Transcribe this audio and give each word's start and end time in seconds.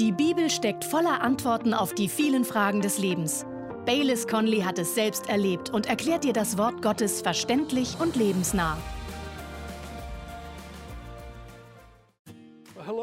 Die 0.00 0.10
Bibel 0.10 0.50
steckt 0.50 0.84
voller 0.84 1.22
Antworten 1.22 1.72
auf 1.72 1.94
die 1.94 2.08
vielen 2.08 2.44
Fragen 2.44 2.80
des 2.80 2.98
Lebens. 2.98 3.46
Baylis 3.86 4.26
Conley 4.26 4.62
hat 4.62 4.76
es 4.80 4.96
selbst 4.96 5.28
erlebt 5.28 5.70
und 5.70 5.86
erklärt 5.86 6.24
dir 6.24 6.32
das 6.32 6.58
Wort 6.58 6.82
Gottes 6.82 7.22
verständlich 7.22 7.96
und 8.00 8.16
lebensnah. 8.16 8.76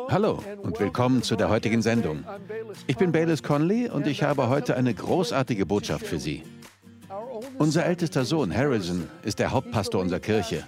Hallo 0.10 0.44
und 0.62 0.82
willkommen 0.82 1.24
zu 1.24 1.38
der 1.38 1.48
heutigen 1.48 1.82
Sendung. 1.82 2.26
Ich 2.88 2.98
bin 2.98 3.14
Baylis 3.14 3.42
Conley 3.42 3.90
und 3.90 4.06
ich 4.06 4.24
habe 4.24 4.50
heute 4.50 4.76
eine 4.76 4.94
großartige 4.94 5.66
Botschaft 5.66 6.06
für 6.06 6.20
Sie. 6.20 6.44
Unser 7.58 7.86
ältester 7.86 8.26
Sohn 8.26 8.54
Harrison 8.54 9.08
ist 9.24 9.40
der 9.40 9.52
Hauptpastor 9.52 10.02
unserer 10.02 10.20
Kirche. 10.20 10.68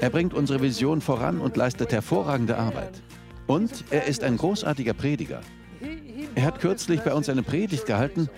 Er 0.00 0.08
bringt 0.08 0.32
unsere 0.32 0.62
Vision 0.62 1.02
voran 1.02 1.38
und 1.38 1.58
leistet 1.58 1.92
hervorragende 1.92 2.56
Arbeit. 2.56 3.02
Und 3.50 3.84
er 3.90 4.04
ist 4.04 4.22
ein 4.22 4.36
großartiger 4.36 4.94
Prediger. 4.94 5.40
Er 6.36 6.44
hat 6.44 6.60
kürzlich 6.60 7.00
bei 7.00 7.12
uns 7.12 7.28
eine 7.28 7.42
Predigt 7.42 7.84
gehalten, 7.84 8.30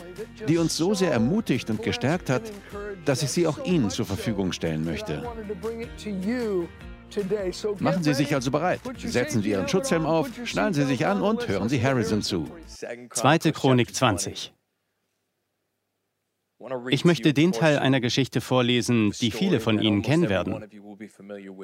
die 0.49 0.57
uns 0.57 0.75
so 0.75 0.95
sehr 0.95 1.13
ermutigt 1.13 1.69
und 1.69 1.83
gestärkt 1.83 2.31
hat, 2.31 2.51
dass 3.05 3.23
ich 3.23 3.31
sie 3.31 3.47
auch 3.47 3.63
Ihnen 3.67 3.91
zur 3.91 4.07
Verfügung 4.07 4.53
stellen 4.53 4.87
möchte. 4.87 5.23
Machen 7.79 8.03
Sie 8.03 8.15
sich 8.15 8.35
also 8.35 8.51
bereit. 8.51 8.81
Setzen 8.97 9.43
Sie 9.43 9.51
Ihren 9.51 9.69
Schutzhelm 9.69 10.07
auf, 10.07 10.31
schnallen 10.47 10.73
Sie 10.73 10.85
sich 10.85 11.05
an 11.05 11.21
und 11.21 11.47
hören 11.47 11.69
Sie 11.69 11.83
Harrison 11.83 12.23
zu. 12.23 12.51
2. 13.11 13.39
Chronik 13.53 13.95
20. 13.95 14.55
Ich 16.89 17.05
möchte 17.05 17.35
den 17.35 17.53
Teil 17.53 17.79
einer 17.79 18.01
Geschichte 18.01 18.41
vorlesen, 18.41 19.13
die 19.21 19.31
viele 19.31 19.61
von 19.61 19.79
Ihnen 19.79 20.01
kennen 20.01 20.31
werden. 20.31 20.65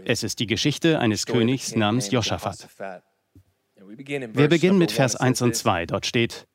Es 0.04 0.22
ist 0.22 0.38
die 0.38 0.46
Geschichte 0.46 0.98
eines 0.98 1.24
Königs 1.24 1.74
namens 1.74 2.10
Joschafat. 2.10 2.68
Wir 3.88 4.48
beginnen 4.48 4.78
mit 4.78 4.92
Vers 4.92 5.16
1 5.16 5.42
und 5.42 5.56
2. 5.56 5.86
Dort 5.86 6.06
steht, 6.06 6.46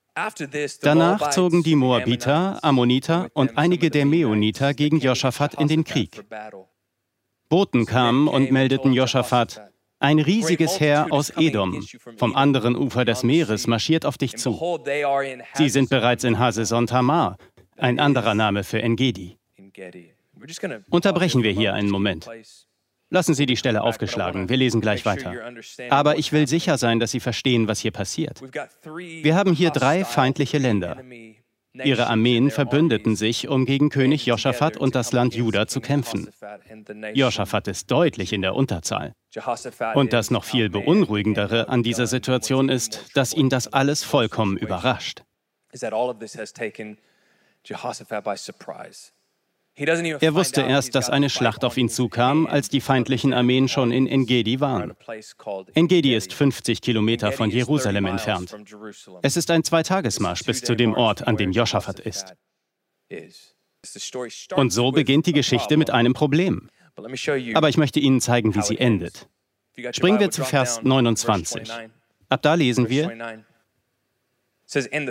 Danach 0.82 1.32
zogen 1.32 1.64
die 1.64 1.76
Moabiter, 1.76 2.60
Ammoniter 2.64 3.30
und 3.34 3.58
einige 3.58 3.90
der 3.90 4.06
Meoniter 4.06 4.76
gegen 4.76 5.00
Joschafat 5.00 5.56
in 5.56 5.68
den 5.68 5.84
Krieg. 5.84 6.24
Boten 7.50 7.86
kamen 7.86 8.28
und 8.28 8.52
meldeten 8.52 8.94
Joschafat, 8.94 9.72
ein 10.00 10.20
riesiges 10.20 10.80
Heer 10.80 11.08
aus 11.10 11.32
Edom, 11.32 11.84
vom 12.18 12.36
anderen 12.36 12.76
Ufer 12.76 13.06
des 13.06 13.24
Meeres, 13.24 13.68
marschiert 13.68 14.06
auf 14.06 14.18
dich 14.18 14.38
zu. 14.38 14.60
Sie 15.54 15.70
sind 15.70 15.90
bereits 15.90 16.24
in 16.24 16.38
Haseson 16.38 16.88
Tamar, 16.88 17.38
ein 17.78 18.00
anderer 18.00 18.36
Name 18.36 18.64
für 18.64 18.82
Engedi. 18.82 19.38
Unterbrechen 20.90 21.42
wir 21.42 21.52
hier 21.52 21.74
einen 21.74 21.90
Moment. 21.90 22.30
Lassen 23.14 23.36
Sie 23.36 23.46
die 23.46 23.58
Stelle 23.58 23.84
aufgeschlagen, 23.84 24.50
wir 24.50 24.58
lesen 24.58 24.82
gleich 24.82 25.06
weiter. 25.06 25.36
Aber 25.92 26.18
ich 26.18 26.32
will 26.32 26.48
sicher 26.48 26.80
sein, 26.80 27.00
dass 27.00 27.12
Sie 27.12 27.20
verstehen, 27.20 27.68
was 27.68 27.78
hier 27.78 27.92
passiert. 27.92 28.42
Wir 28.42 29.36
haben 29.36 29.54
hier 29.54 29.70
drei 29.70 30.04
feindliche 30.04 30.58
Länder. 30.58 30.98
Ihre 31.74 32.08
Armeen 32.08 32.50
verbündeten 32.50 33.16
sich, 33.16 33.48
um 33.48 33.68
gegen 33.68 33.90
König 33.90 34.26
Joschafat 34.26 34.78
und 34.78 34.96
das 34.96 35.12
Land 35.12 35.36
Juda 35.36 35.68
zu 35.68 35.80
kämpfen. 35.80 36.28
Joschafat 37.14 37.68
ist 37.68 37.92
deutlich 37.92 38.34
in 38.34 38.42
der 38.42 38.56
Unterzahl. 38.56 39.14
Und 39.94 40.12
das 40.12 40.32
noch 40.32 40.44
viel 40.44 40.72
beunruhigendere 40.72 41.70
an 41.70 41.84
dieser 41.84 42.08
Situation 42.08 42.68
ist, 42.68 43.12
dass 43.14 43.32
ihn 43.36 43.50
das 43.50 43.72
alles 43.72 44.04
vollkommen 44.04 44.58
überrascht. 44.58 45.22
Er 49.76 50.36
wusste 50.36 50.62
erst, 50.62 50.94
dass 50.94 51.10
eine 51.10 51.32
Schlacht 51.32 51.64
auf 51.64 51.78
ihn 51.78 51.90
zukam, 51.90 52.46
als 52.46 52.70
die 52.70 52.80
feindlichen 52.80 53.34
Armeen 53.34 53.68
schon 53.68 53.92
in 53.92 54.06
Engedi 54.06 54.60
waren. 54.60 54.94
Engedi 55.74 56.14
ist 56.14 56.34
50 56.34 56.80
Kilometer 56.82 57.32
von 57.32 57.50
Jerusalem 57.50 58.06
entfernt. 58.06 58.56
Es 59.24 59.36
ist 59.36 59.50
ein 59.50 59.64
Zweitagesmarsch 59.64 60.44
bis 60.44 60.62
zu 60.62 60.76
dem 60.76 60.94
Ort, 60.94 61.28
an 61.28 61.38
dem 61.38 61.52
Joschafat 61.52 62.00
ist. 62.00 62.36
Und 64.56 64.72
so 64.72 64.92
beginnt 64.92 65.26
die 65.26 65.34
Geschichte 65.34 65.76
mit 65.78 65.90
einem 65.90 66.14
Problem. 66.14 66.70
Aber 66.96 67.70
ich 67.70 67.78
möchte 67.78 68.00
Ihnen 68.00 68.22
zeigen, 68.22 68.54
wie 68.54 68.62
sie 68.62 68.78
endet. 68.78 69.28
Springen 69.92 70.20
wir 70.20 70.30
zu 70.30 70.44
Vers 70.44 70.84
29. 70.84 71.68
Ab 72.30 72.42
da 72.44 72.54
lesen 72.54 72.90
wir, 72.90 73.44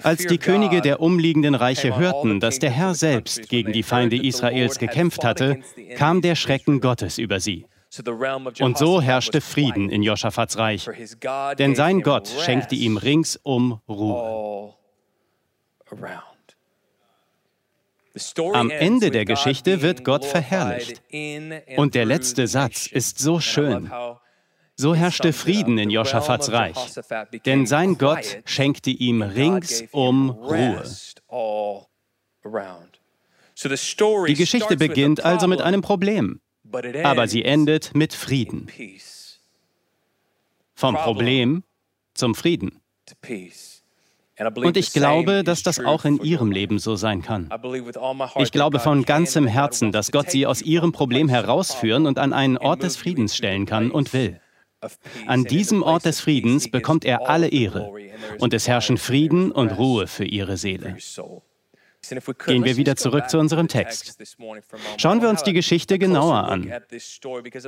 als 0.03 0.27
die 0.27 0.39
Könige 0.39 0.81
der 0.81 1.00
umliegenden 1.00 1.55
Reiche 1.55 1.97
hörten, 1.97 2.41
dass 2.41 2.59
der 2.59 2.71
Herr 2.71 2.95
selbst 2.95 3.49
gegen 3.49 3.73
die 3.73 3.83
Feinde 3.83 4.17
Israels 4.17 4.78
gekämpft 4.78 5.25
hatte, 5.25 5.61
kam 5.97 6.21
der 6.21 6.34
Schrecken 6.34 6.81
Gottes 6.81 7.19
über 7.19 7.41
sie. 7.41 7.67
Und 8.61 8.78
so 8.78 9.03
herrschte 9.03 9.41
Frieden 9.41 9.91
in 9.91 10.03
Joschafats 10.03 10.56
Reich, 10.56 10.89
denn 11.59 11.75
sein 11.75 12.00
Gott 12.00 12.28
schenkte 12.28 12.75
ihm 12.75 12.97
ringsum 12.97 13.81
Ruhe. 13.89 14.75
Am 18.53 18.71
Ende 18.71 19.11
der 19.11 19.25
Geschichte 19.25 19.83
wird 19.83 20.05
Gott 20.05 20.25
verherrlicht. 20.25 21.03
Und 21.77 21.94
der 21.94 22.05
letzte 22.05 22.47
Satz 22.47 22.87
ist 22.87 23.19
so 23.19 23.41
schön. 23.41 23.91
So 24.82 24.97
herrschte 24.97 25.32
Frieden 25.32 25.78
in 25.78 25.91
Joschafats 25.91 26.50
Reich, 26.50 26.76
denn 27.47 27.66
sein 27.66 27.98
Gott 27.98 28.43
schenkte 28.47 28.91
ihm 28.91 29.22
ringsum 29.22 30.31
Ruhe. 30.31 30.82
Die 34.26 34.34
Geschichte 34.34 34.76
beginnt 34.76 35.25
also 35.25 35.47
mit 35.47 35.60
einem 35.60 35.82
Problem, 35.82 36.41
aber 37.04 37.28
sie 37.28 37.44
endet 37.44 37.94
mit 37.94 38.12
Frieden. 38.12 38.66
Vom 40.75 40.97
Problem 40.97 41.62
zum 42.14 42.34
Frieden. 42.34 42.81
Und 44.56 44.76
ich 44.76 44.93
glaube, 44.93 45.44
dass 45.44 45.62
das 45.62 45.78
auch 45.78 46.04
in 46.04 46.19
Ihrem 46.19 46.50
Leben 46.50 46.81
so 46.81 46.97
sein 46.97 47.22
kann. 47.22 47.49
Ich 48.38 48.50
glaube 48.50 48.81
von 48.81 49.04
ganzem 49.04 49.47
Herzen, 49.47 49.93
dass 49.93 50.10
Gott 50.10 50.32
Sie 50.32 50.44
aus 50.44 50.60
Ihrem 50.60 50.91
Problem 50.91 51.28
herausführen 51.28 52.04
und 52.06 52.19
an 52.19 52.32
einen 52.32 52.59
Ort 52.59 52.82
des 52.82 52.97
Friedens 52.97 53.37
stellen 53.37 53.64
kann 53.64 53.93
und 53.93 54.12
will. 54.12 54.42
An 55.26 55.44
diesem 55.44 55.82
Ort 55.82 56.04
des 56.04 56.20
Friedens 56.20 56.70
bekommt 56.70 57.04
er 57.04 57.28
alle 57.28 57.48
Ehre 57.48 57.93
und 58.38 58.54
es 58.54 58.69
herrschen 58.69 58.98
Frieden 58.98 59.53
und 59.53 59.70
Ruhe 59.70 60.06
für 60.06 60.25
ihre 60.25 60.56
Seele. 60.56 60.97
Gehen 62.47 62.65
wir 62.65 62.76
wieder 62.76 62.97
zurück 62.97 63.31
zu 63.31 63.38
unserem 63.38 63.69
Text. 63.69 64.19
Schauen 64.97 65.22
wir 65.22 65.28
uns 65.28 65.44
die 65.44 65.53
Geschichte 65.53 66.00
genauer 66.00 66.48
an. 66.48 66.72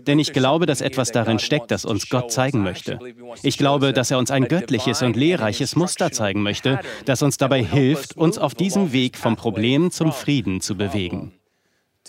Denn 0.06 0.18
ich 0.18 0.32
glaube, 0.32 0.66
dass 0.66 0.80
etwas 0.80 1.12
darin 1.12 1.38
steckt, 1.38 1.70
das 1.70 1.84
uns 1.84 2.08
Gott 2.08 2.32
zeigen 2.32 2.62
möchte. 2.62 2.98
Ich 3.42 3.58
glaube, 3.58 3.92
dass 3.92 4.10
er 4.10 4.18
uns 4.18 4.32
ein 4.32 4.48
göttliches 4.48 5.02
und 5.02 5.14
lehrreiches 5.14 5.76
Muster 5.76 6.10
zeigen 6.10 6.42
möchte, 6.42 6.80
das 7.04 7.22
uns 7.22 7.36
dabei 7.36 7.62
hilft, 7.62 8.16
uns 8.16 8.38
auf 8.38 8.54
diesem 8.54 8.92
Weg 8.92 9.16
vom 9.16 9.36
Problem 9.36 9.92
zum 9.92 10.12
Frieden 10.12 10.60
zu 10.60 10.76
bewegen. 10.76 11.32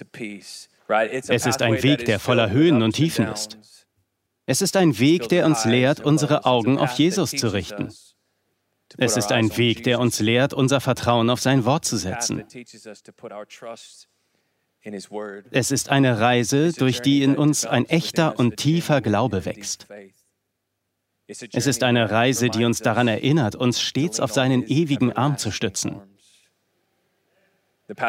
Es 0.08 1.46
ist 1.46 1.62
ein 1.62 1.84
Weg, 1.84 2.06
der 2.06 2.20
voller 2.20 2.50
Höhen 2.50 2.82
und 2.82 2.94
Tiefen 2.94 3.28
ist. 3.28 3.85
Es 4.46 4.62
ist 4.62 4.78
ein 4.78 5.00
Weg, 5.00 5.30
der 5.30 5.46
uns 5.46 5.66
lehrt, 5.66 6.02
unsere 6.02 6.46
Augen 6.46 6.78
auf 6.78 6.92
Jesus 6.92 7.32
zu 7.32 7.52
richten. 7.52 7.92
Es 8.98 9.18
ist 9.18 9.32
ein 9.32 9.58
Weg, 9.58 9.84
der 9.84 10.00
uns 10.00 10.20
lehrt, 10.20 10.54
unser 10.54 10.80
Vertrauen 10.80 11.30
auf 11.30 11.42
sein 11.42 11.66
Wort 11.66 11.86
zu 11.86 11.98
setzen. 11.98 12.44
Es 15.52 15.72
ist 15.72 15.90
eine 15.90 16.20
Reise, 16.20 16.72
durch 16.74 17.02
die 17.02 17.24
in 17.24 17.36
uns 17.36 17.66
ein 17.66 17.86
echter 17.86 18.38
und 18.38 18.58
tiefer 18.58 19.02
Glaube 19.02 19.46
wächst. 19.46 19.88
Es 21.28 21.42
ist 21.42 21.82
eine 21.82 22.12
Reise, 22.12 22.50
die 22.50 22.66
uns 22.66 22.82
daran 22.82 23.08
erinnert, 23.08 23.56
uns 23.56 23.82
stets 23.82 24.20
auf 24.20 24.32
seinen 24.32 24.64
ewigen 24.68 25.12
Arm 25.12 25.40
zu 25.40 25.50
stützen. 25.50 26.02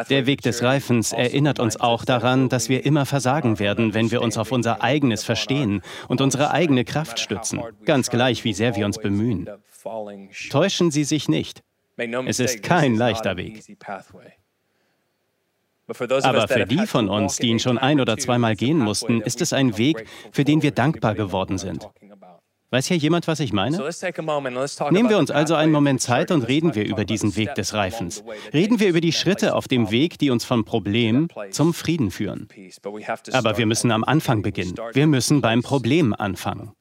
Der 0.09 0.26
Weg 0.26 0.41
des 0.41 0.62
Reifens 0.62 1.12
erinnert 1.12 1.60
uns 1.60 1.78
auch 1.78 2.04
daran, 2.04 2.48
dass 2.48 2.70
wir 2.70 2.87
immer 2.87 3.04
versagen 3.04 3.59
werden, 3.59 3.92
wenn 3.92 4.10
wir 4.10 4.22
uns 4.22 4.38
auf 4.38 4.50
unser 4.50 4.82
eigenes 4.82 5.22
Verstehen 5.22 5.82
und 6.09 6.22
unsere 6.22 6.50
eigene 6.50 6.84
Kraft 6.84 7.20
stützen, 7.20 7.60
ganz 7.84 8.09
gleich, 8.09 8.44
wie 8.44 8.54
sehr 8.54 8.75
wir 8.75 8.87
uns 8.87 8.98
bemühen. 8.98 9.48
Täuschen 10.50 10.90
Sie 10.90 11.05
sich 11.05 11.28
nicht. 11.28 11.62
Es 11.96 12.40
ist 12.40 12.62
kein 12.62 12.94
leichter 12.94 13.37
Weg. 13.37 13.62
Aber 15.87 16.49
für 16.49 16.67
die 16.67 16.87
von 16.87 17.08
uns, 17.08 17.37
die 17.37 17.49
ihn 17.49 17.61
schon 17.61 17.78
ein 17.78 18.00
oder 18.00 18.17
zweimal 18.17 18.56
gehen 18.56 18.78
mussten, 18.78 19.20
ist 19.20 19.40
es 19.40 19.52
ein 19.52 19.78
Weg, 19.78 20.06
für 20.32 20.44
den 20.44 20.62
wir 20.62 20.73
dankbar 20.73 21.14
geworden 21.14 21.58
sind. 21.58 21.88
Weiß 22.70 22.86
hier 22.88 22.96
jemand, 22.96 23.28
was 23.28 23.38
ich 23.38 23.52
meine? 23.52 23.76
Nehmen 24.90 25.08
wir 25.08 25.18
uns 25.18 25.30
also 25.30 25.54
einen 25.54 25.70
Moment 25.70 26.00
Zeit 26.00 26.32
und 26.32 26.42
reden 26.42 26.74
wir 26.74 26.84
über 26.84 27.04
diesen 27.04 27.36
Weg 27.36 27.54
des 27.54 27.74
Reifens. 27.74 28.24
Reden 28.52 28.80
wir 28.80 28.88
über 28.88 29.00
die 29.00 29.12
Schritte 29.12 29.54
auf 29.54 29.68
dem 29.68 29.90
Weg, 29.92 30.18
die 30.18 30.30
uns 30.30 30.44
vom 30.44 30.64
Problem 30.64 31.28
zum 31.50 31.74
Frieden 31.74 32.10
führen. 32.10 32.48
Aber 33.32 33.56
wir 33.56 33.66
müssen 33.66 33.92
am 33.92 34.02
Anfang 34.02 34.42
beginnen. 34.42 34.74
Wir 34.92 35.06
müssen 35.06 35.40
beim 35.40 35.62
Problem 35.62 36.12
anfangen. 36.12 36.72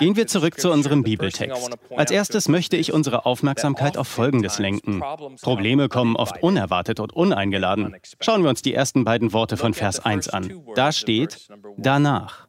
Gehen 0.00 0.16
wir 0.16 0.26
zurück 0.26 0.58
zu 0.58 0.72
unserem 0.72 1.04
Bibeltext. 1.04 1.70
Als 1.94 2.10
erstes 2.10 2.48
möchte 2.48 2.76
ich 2.76 2.92
unsere 2.92 3.24
Aufmerksamkeit 3.24 3.96
auf 3.96 4.08
Folgendes 4.08 4.58
lenken. 4.58 5.00
Probleme 5.42 5.88
kommen 5.88 6.16
oft 6.16 6.42
unerwartet 6.42 6.98
und 6.98 7.12
uneingeladen. 7.12 7.94
Schauen 8.20 8.42
wir 8.42 8.50
uns 8.50 8.62
die 8.62 8.74
ersten 8.74 9.04
beiden 9.04 9.32
Worte 9.32 9.56
von 9.56 9.74
Vers 9.74 10.04
1 10.04 10.28
an. 10.28 10.60
Da 10.74 10.90
steht 10.90 11.48
danach. 11.76 12.48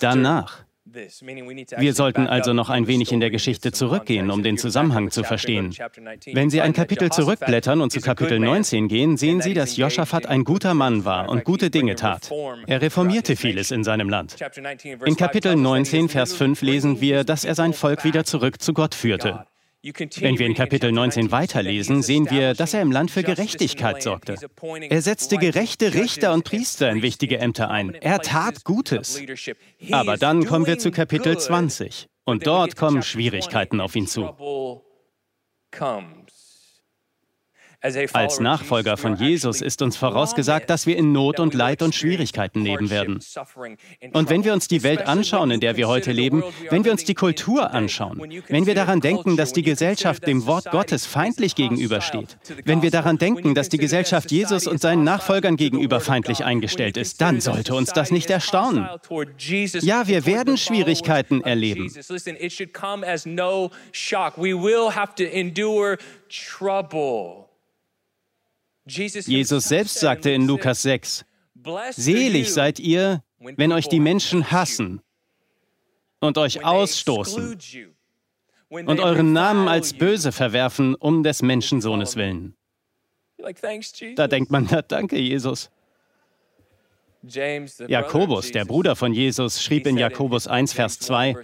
Danach. 0.00 0.64
Wir 0.84 1.94
sollten 1.94 2.26
also 2.26 2.52
noch 2.52 2.68
ein 2.68 2.88
wenig 2.88 3.12
in 3.12 3.20
der 3.20 3.30
Geschichte 3.30 3.70
zurückgehen, 3.70 4.30
um 4.30 4.42
den 4.42 4.58
Zusammenhang 4.58 5.10
zu 5.10 5.22
verstehen. 5.22 5.72
Wenn 6.32 6.50
Sie 6.50 6.60
ein 6.60 6.72
Kapitel 6.72 7.10
zurückblättern 7.10 7.80
und 7.80 7.92
zu 7.92 8.00
Kapitel 8.00 8.40
19 8.40 8.88
gehen, 8.88 9.16
sehen 9.16 9.40
Sie, 9.40 9.54
dass 9.54 9.76
Joschafat 9.76 10.26
ein 10.26 10.44
guter 10.44 10.74
Mann 10.74 11.04
war 11.04 11.28
und 11.28 11.44
gute 11.44 11.70
Dinge 11.70 11.94
tat. 11.94 12.30
Er 12.66 12.82
reformierte 12.82 13.36
vieles 13.36 13.70
in 13.70 13.84
seinem 13.84 14.08
Land. 14.08 14.36
In 15.04 15.16
Kapitel 15.16 15.54
19, 15.54 16.08
Vers 16.08 16.34
5 16.34 16.62
lesen 16.62 17.00
wir, 17.00 17.24
dass 17.24 17.44
er 17.44 17.54
sein 17.54 17.72
Volk 17.72 18.04
wieder 18.04 18.24
zurück 18.24 18.60
zu 18.60 18.74
Gott 18.74 18.94
führte. 18.94 19.46
Wenn 19.84 20.38
wir 20.38 20.46
in 20.46 20.54
Kapitel 20.54 20.92
19 20.92 21.32
weiterlesen, 21.32 22.02
sehen 22.02 22.30
wir, 22.30 22.54
dass 22.54 22.72
er 22.72 22.82
im 22.82 22.92
Land 22.92 23.10
für 23.10 23.24
Gerechtigkeit 23.24 24.00
sorgte. 24.00 24.36
Er 24.88 25.02
setzte 25.02 25.38
gerechte 25.38 25.94
Richter 25.94 26.32
und 26.32 26.44
Priester 26.44 26.88
in 26.88 27.02
wichtige 27.02 27.38
Ämter 27.38 27.68
ein. 27.68 27.92
Er 27.94 28.20
tat 28.20 28.62
Gutes. 28.62 29.20
Aber 29.90 30.16
dann 30.16 30.44
kommen 30.46 30.66
wir 30.66 30.78
zu 30.78 30.92
Kapitel 30.92 31.36
20 31.36 32.06
und 32.24 32.46
dort 32.46 32.76
kommen 32.76 33.02
Schwierigkeiten 33.02 33.80
auf 33.80 33.96
ihn 33.96 34.06
zu. 34.06 34.30
Als 37.82 38.38
Nachfolger 38.38 38.96
von 38.96 39.16
Jesus 39.16 39.60
ist 39.60 39.82
uns 39.82 39.96
vorausgesagt, 39.96 40.70
dass 40.70 40.86
wir 40.86 40.96
in 40.96 41.10
Not 41.10 41.40
und 41.40 41.52
Leid 41.52 41.82
und 41.82 41.94
Schwierigkeiten 41.94 42.62
leben 42.62 42.90
werden. 42.90 43.18
Und 44.12 44.30
wenn 44.30 44.44
wir 44.44 44.52
uns 44.52 44.68
die 44.68 44.84
Welt 44.84 45.06
anschauen, 45.06 45.50
in 45.50 45.58
der 45.60 45.76
wir 45.76 45.88
heute 45.88 46.12
leben, 46.12 46.44
wenn 46.70 46.84
wir 46.84 46.92
uns 46.92 47.04
die 47.04 47.14
Kultur 47.14 47.72
anschauen, 47.72 48.20
wenn 48.48 48.66
wir 48.66 48.76
daran 48.76 49.00
denken, 49.00 49.36
dass 49.36 49.52
die 49.52 49.62
Gesellschaft 49.62 50.26
dem 50.26 50.46
Wort 50.46 50.70
Gottes 50.70 51.06
feindlich 51.06 51.56
gegenübersteht, 51.56 52.38
wenn 52.64 52.82
wir 52.82 52.92
daran 52.92 53.18
denken, 53.18 53.54
dass 53.54 53.68
die 53.68 53.78
Gesellschaft 53.78 54.30
Jesus 54.30 54.68
und 54.68 54.80
seinen 54.80 55.02
Nachfolgern 55.02 55.56
gegenüber 55.56 56.00
feindlich 56.00 56.44
eingestellt 56.44 56.96
ist, 56.96 57.20
dann 57.20 57.40
sollte 57.40 57.74
uns 57.74 57.92
das 57.92 58.12
nicht 58.12 58.30
erstaunen. 58.30 58.88
Ja, 59.80 60.06
wir 60.06 60.24
werden 60.26 60.56
Schwierigkeiten 60.56 61.42
erleben. 61.42 61.90
Trouble. 66.32 67.41
Jesus 68.84 69.64
selbst 69.64 70.00
sagte 70.00 70.30
in 70.30 70.46
Lukas 70.46 70.82
6, 70.82 71.24
Selig 71.90 72.52
seid 72.52 72.80
ihr, 72.80 73.22
wenn 73.38 73.72
euch 73.72 73.88
die 73.88 74.00
Menschen 74.00 74.50
hassen 74.50 75.00
und 76.20 76.38
euch 76.38 76.64
ausstoßen 76.64 77.58
und 78.70 79.00
euren 79.00 79.32
Namen 79.32 79.68
als 79.68 79.92
böse 79.92 80.32
verwerfen 80.32 80.94
um 80.94 81.22
des 81.22 81.42
Menschensohnes 81.42 82.16
willen. 82.16 82.56
Da 84.16 84.28
denkt 84.28 84.50
man, 84.50 84.68
na 84.70 84.82
danke, 84.82 85.18
Jesus. 85.18 85.70
Jakobus, 87.86 88.50
der 88.50 88.64
Bruder 88.64 88.96
von 88.96 89.12
Jesus, 89.12 89.62
schrieb 89.62 89.86
in 89.86 89.96
Jakobus 89.96 90.48
1, 90.48 90.72
Vers 90.72 90.98
2, 90.98 91.36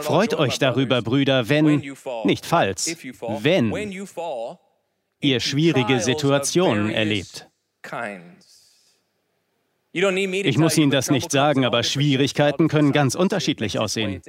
Freut 0.00 0.34
euch 0.34 0.58
darüber, 0.58 1.02
Brüder, 1.02 1.48
wenn, 1.48 1.82
nicht 2.24 2.46
falls, 2.46 2.96
wenn 3.40 3.72
ihr 5.24 5.40
schwierige 5.40 6.00
Situationen 6.00 6.90
erlebt. 6.90 7.48
Ich 9.92 10.58
muss 10.58 10.76
Ihnen 10.76 10.90
das 10.90 11.10
nicht 11.10 11.30
sagen, 11.30 11.64
aber 11.64 11.84
Schwierigkeiten 11.84 12.66
können 12.66 12.92
ganz 12.92 13.14
unterschiedlich 13.14 13.78
aussehen. 13.78 14.20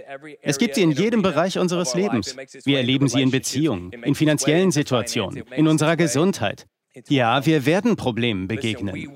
Es 0.44 0.60
gibt 0.60 0.76
sie 0.76 0.84
in 0.84 0.92
jedem 0.92 1.24
Bereich 1.24 1.58
unseres 1.58 1.96
Lebens. 1.96 2.38
Wir 2.66 2.78
erleben 2.78 3.08
sie 3.08 3.22
in 3.22 3.32
Beziehungen, 3.32 3.92
in 3.92 4.14
finanziellen 4.14 4.72
Situationen, 4.72 5.44
in 5.56 5.68
unserer 5.68 5.98
Gesundheit. 5.98 6.68
Ja, 7.10 7.46
wir 7.48 7.66
werden 7.66 7.96
Problemen 7.96 8.48
begegnen. 8.48 9.10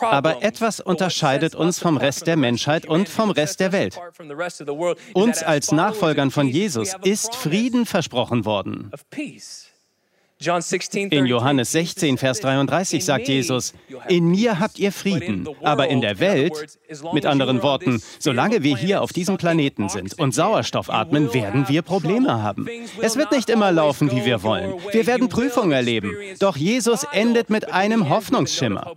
Aber 0.00 0.42
etwas 0.42 0.80
unterscheidet 0.80 1.54
uns 1.54 1.78
vom 1.78 1.96
Rest 1.98 2.26
der 2.26 2.36
Menschheit 2.36 2.86
und 2.86 3.08
vom 3.08 3.30
Rest 3.30 3.60
der 3.60 3.72
Welt. 3.72 3.98
Uns 5.12 5.42
als 5.42 5.72
Nachfolgern 5.72 6.30
von 6.30 6.48
Jesus 6.48 6.94
ist 7.02 7.34
Frieden 7.34 7.84
versprochen 7.84 8.44
worden. 8.44 8.90
In 10.40 11.26
Johannes 11.26 11.72
16, 11.72 12.16
Vers 12.16 12.38
33 12.40 13.04
sagt 13.04 13.26
Jesus, 13.26 13.74
in 14.08 14.28
mir 14.28 14.60
habt 14.60 14.78
ihr 14.78 14.92
Frieden, 14.92 15.48
aber 15.62 15.88
in 15.88 16.00
der 16.00 16.20
Welt, 16.20 16.78
mit 17.12 17.26
anderen 17.26 17.60
Worten, 17.62 18.00
solange 18.20 18.62
wir 18.62 18.76
hier 18.76 19.02
auf 19.02 19.12
diesem 19.12 19.36
Planeten 19.36 19.88
sind 19.88 20.16
und 20.16 20.32
Sauerstoff 20.32 20.90
atmen, 20.90 21.34
werden 21.34 21.68
wir 21.68 21.82
Probleme 21.82 22.40
haben. 22.40 22.68
Es 23.02 23.16
wird 23.16 23.32
nicht 23.32 23.50
immer 23.50 23.72
laufen, 23.72 24.12
wie 24.12 24.24
wir 24.24 24.44
wollen. 24.44 24.74
Wir 24.92 25.08
werden 25.08 25.28
Prüfungen 25.28 25.72
erleben. 25.72 26.14
Doch 26.38 26.56
Jesus 26.56 27.04
endet 27.10 27.50
mit 27.50 27.72
einem 27.72 28.08
Hoffnungsschimmer. 28.08 28.94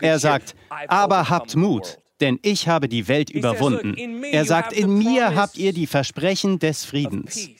Er 0.00 0.18
sagt, 0.18 0.54
aber 0.88 1.28
habt 1.28 1.54
Mut, 1.54 1.98
denn 2.22 2.38
ich 2.40 2.66
habe 2.66 2.88
die 2.88 3.08
Welt 3.08 3.28
überwunden. 3.28 4.24
Er 4.24 4.46
sagt, 4.46 4.72
in 4.72 4.96
mir 4.96 5.34
habt 5.34 5.58
ihr 5.58 5.74
die 5.74 5.86
Versprechen 5.86 6.58
des 6.58 6.86
Friedens. 6.86 7.50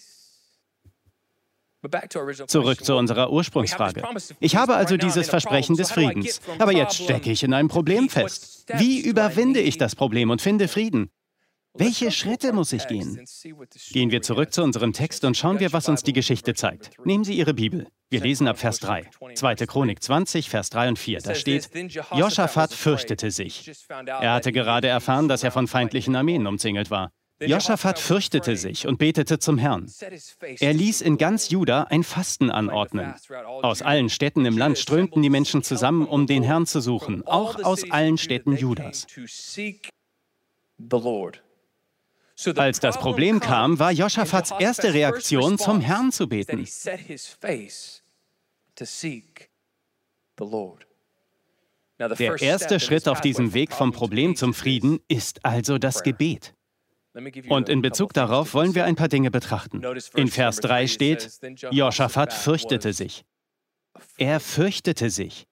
Zurück 2.47 2.85
zu 2.85 2.97
unserer 2.97 3.33
Ursprungsfrage. 3.33 4.03
Ich 4.41 4.57
habe 4.57 4.75
also 4.77 4.97
dieses 4.97 5.29
Versprechen 5.29 5.77
des 5.77 5.91
Friedens, 5.91 6.41
aber 6.59 6.73
jetzt 6.73 6.97
stecke 7.03 7.31
ich 7.31 7.43
in 7.43 7.55
einem 7.55 7.69
Problem 7.69 8.09
fest. 8.09 8.67
Wie 8.75 9.01
überwinde 9.01 9.61
ich 9.61 9.79
das 9.79 9.97
Problem 9.97 10.31
und 10.31 10.41
finde 10.41 10.69
Frieden? 10.69 11.11
Welche 11.75 12.11
Schritte 12.11 12.53
muss 12.53 12.73
ich 12.75 12.87
gehen? 12.87 13.25
Gehen 13.93 14.11
wir 14.11 14.21
zurück 14.21 14.53
zu 14.53 14.63
unserem 14.63 14.93
Text 14.93 15.25
und 15.25 15.39
schauen 15.39 15.59
wir, 15.59 15.73
was 15.73 15.89
uns 15.89 16.03
die 16.03 16.13
Geschichte 16.13 16.53
zeigt. 16.53 16.91
Nehmen 17.05 17.25
Sie 17.25 17.35
Ihre 17.35 17.55
Bibel. 17.55 17.87
Wir 18.11 18.21
lesen 18.21 18.47
ab 18.47 18.59
Vers 18.59 18.79
3. 18.81 19.09
2. 19.35 19.55
Chronik 19.67 20.03
20, 20.03 20.51
Vers 20.51 20.69
3 20.69 20.89
und 20.91 20.99
4. 20.99 21.21
Da 21.21 21.35
steht, 21.35 21.71
Joschafat 22.15 22.75
fürchtete 22.75 23.31
sich. 23.31 23.73
Er 23.89 24.35
hatte 24.35 24.53
gerade 24.53 24.89
erfahren, 24.89 25.29
dass 25.29 25.43
er 25.43 25.51
von 25.51 25.67
feindlichen 25.67 26.15
Armeen 26.15 26.47
umzingelt 26.47 26.91
war. 26.91 27.11
Joschafat 27.47 27.99
fürchtete 27.99 28.57
sich 28.57 28.87
und 28.87 28.99
betete 28.99 29.39
zum 29.39 29.59
Herrn. 29.59 29.91
Er 30.61 30.73
ließ 30.73 31.01
in 31.01 31.19
ganz 31.19 31.51
Juda 31.51 31.85
ein 31.85 32.05
Fasten 32.05 32.51
anordnen. 32.51 33.15
Aus 33.63 33.83
allen 33.83 34.09
Städten 34.09 34.45
im 34.45 34.59
Land 34.59 34.79
strömten 34.79 35.23
die 35.23 35.31
Menschen 35.31 35.63
zusammen, 35.63 36.07
um 36.07 36.27
den 36.27 36.43
Herrn 36.43 36.67
zu 36.67 36.81
suchen, 36.81 37.27
auch 37.27 37.63
aus 37.63 37.91
allen 37.91 38.19
Städten 38.19 38.57
Judas. 38.57 39.07
Als 42.57 42.81
das 42.81 42.99
Problem 42.99 43.41
kam, 43.41 43.79
war 43.79 43.93
Joschafats 43.93 44.53
erste 44.59 44.95
Reaktion, 44.95 45.59
zum 45.59 45.81
Herrn 45.81 46.11
zu 46.13 46.29
beten. 46.29 46.67
Der 51.99 52.43
erste 52.43 52.81
Schritt 52.81 53.07
auf 53.07 53.21
diesem 53.21 53.55
Weg 53.55 53.73
vom 53.73 53.93
Problem 53.93 54.35
zum 54.35 54.55
Frieden 54.55 55.01
ist 55.09 55.45
also 55.45 55.79
das 55.79 56.03
Gebet. 56.03 56.55
Und 57.49 57.69
in 57.69 57.83
Bezug 57.83 58.15
darauf 58.15 58.55
wollen 58.55 58.75
wir 58.75 58.85
ein 58.85 58.97
paar 58.97 59.09
Dinge 59.09 59.31
betrachten. 59.31 59.83
In 60.15 60.29
Vers 60.29 60.57
3 60.57 60.87
steht, 60.87 61.41
Joschafat 61.71 62.33
fürchtete 62.33 62.93
sich. 62.93 63.25
Er 64.17 64.41
fürchtete 64.41 65.11
sich. 65.11 65.47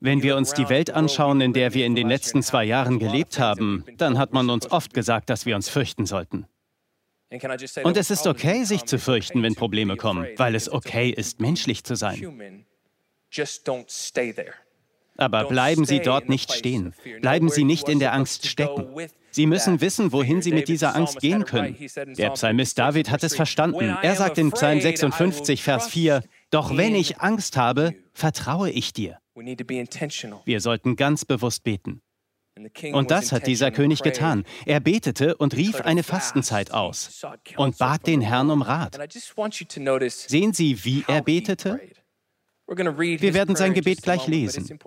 Wenn 0.00 0.22
wir 0.22 0.36
uns 0.36 0.54
die 0.54 0.68
Welt 0.68 0.90
anschauen, 0.90 1.40
in 1.40 1.52
der 1.52 1.74
wir 1.74 1.86
in 1.86 1.94
den 1.96 2.08
letzten 2.08 2.42
zwei 2.42 2.64
Jahren 2.64 2.98
gelebt 2.98 3.38
haben, 3.38 3.84
dann 3.96 4.18
hat 4.18 4.32
man 4.32 4.48
uns 4.50 4.70
oft 4.70 4.94
gesagt, 4.94 5.28
dass 5.30 5.44
wir 5.46 5.56
uns 5.56 5.68
fürchten 5.68 6.06
sollten. 6.06 6.46
Und 7.30 7.96
es 7.96 8.10
ist 8.10 8.26
okay, 8.26 8.64
sich 8.64 8.84
zu 8.84 8.98
fürchten, 8.98 9.42
wenn 9.42 9.54
Probleme 9.54 9.96
kommen, 9.96 10.26
weil 10.36 10.54
es 10.54 10.70
okay 10.70 11.10
ist, 11.10 11.40
menschlich 11.40 11.84
zu 11.84 11.94
sein. 11.94 12.64
Aber 15.18 15.44
bleiben 15.44 15.84
Sie 15.84 16.00
dort 16.00 16.28
nicht 16.28 16.52
stehen. 16.52 16.94
Bleiben 17.20 17.50
Sie 17.50 17.64
nicht 17.64 17.88
in 17.88 17.98
der 17.98 18.14
Angst 18.14 18.46
stecken. 18.46 18.86
Sie 19.30 19.46
müssen 19.46 19.80
wissen, 19.80 20.12
wohin 20.12 20.40
Sie 20.40 20.52
mit 20.52 20.68
dieser 20.68 20.96
Angst 20.96 21.18
gehen 21.20 21.44
können. 21.44 21.76
Der 22.16 22.30
Psalmist 22.30 22.78
David 22.78 23.10
hat 23.10 23.22
es 23.24 23.34
verstanden. 23.34 23.96
Er 24.02 24.14
sagt 24.14 24.38
in 24.38 24.52
Psalm 24.52 24.80
56, 24.80 25.62
Vers 25.62 25.88
4, 25.88 26.22
Doch 26.50 26.76
wenn 26.76 26.94
ich 26.94 27.20
Angst 27.20 27.56
habe, 27.56 27.94
vertraue 28.12 28.70
ich 28.70 28.92
dir. 28.92 29.18
Wir 30.44 30.60
sollten 30.60 30.96
ganz 30.96 31.24
bewusst 31.24 31.64
beten. 31.64 32.00
Und 32.92 33.10
das 33.10 33.32
hat 33.32 33.46
dieser 33.46 33.70
König 33.70 34.02
getan. 34.02 34.44
Er 34.66 34.80
betete 34.80 35.36
und 35.36 35.54
rief 35.56 35.80
eine 35.80 36.02
Fastenzeit 36.02 36.72
aus 36.72 37.24
und 37.56 37.78
bat 37.78 38.06
den 38.06 38.20
Herrn 38.20 38.50
um 38.50 38.62
Rat. 38.62 38.98
Sehen 40.08 40.52
Sie, 40.52 40.84
wie 40.84 41.04
er 41.06 41.22
betete? 41.22 41.80
Wir 42.68 43.32
werden 43.32 43.56
sein 43.56 43.72
Gebet 43.72 44.02
gleich 44.02 44.26
lesen. 44.26 44.78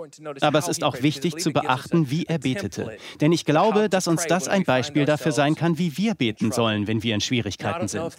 Aber 0.41 0.59
es 0.59 0.67
ist 0.67 0.83
auch 0.83 1.01
wichtig 1.01 1.38
zu 1.38 1.51
beachten, 1.51 2.11
wie 2.11 2.25
er 2.25 2.38
betete. 2.38 2.97
Denn 3.19 3.31
ich 3.31 3.43
glaube, 3.43 3.89
dass 3.89 4.07
uns 4.07 4.27
das 4.27 4.47
ein 4.47 4.63
Beispiel 4.63 5.05
dafür 5.05 5.31
sein 5.31 5.55
kann, 5.55 5.79
wie 5.79 5.97
wir 5.97 6.13
beten 6.13 6.51
sollen, 6.51 6.88
wenn 6.88 7.01
wir 7.01 7.15
in 7.15 7.21
Schwierigkeiten 7.21 7.88
sind. 7.88 8.15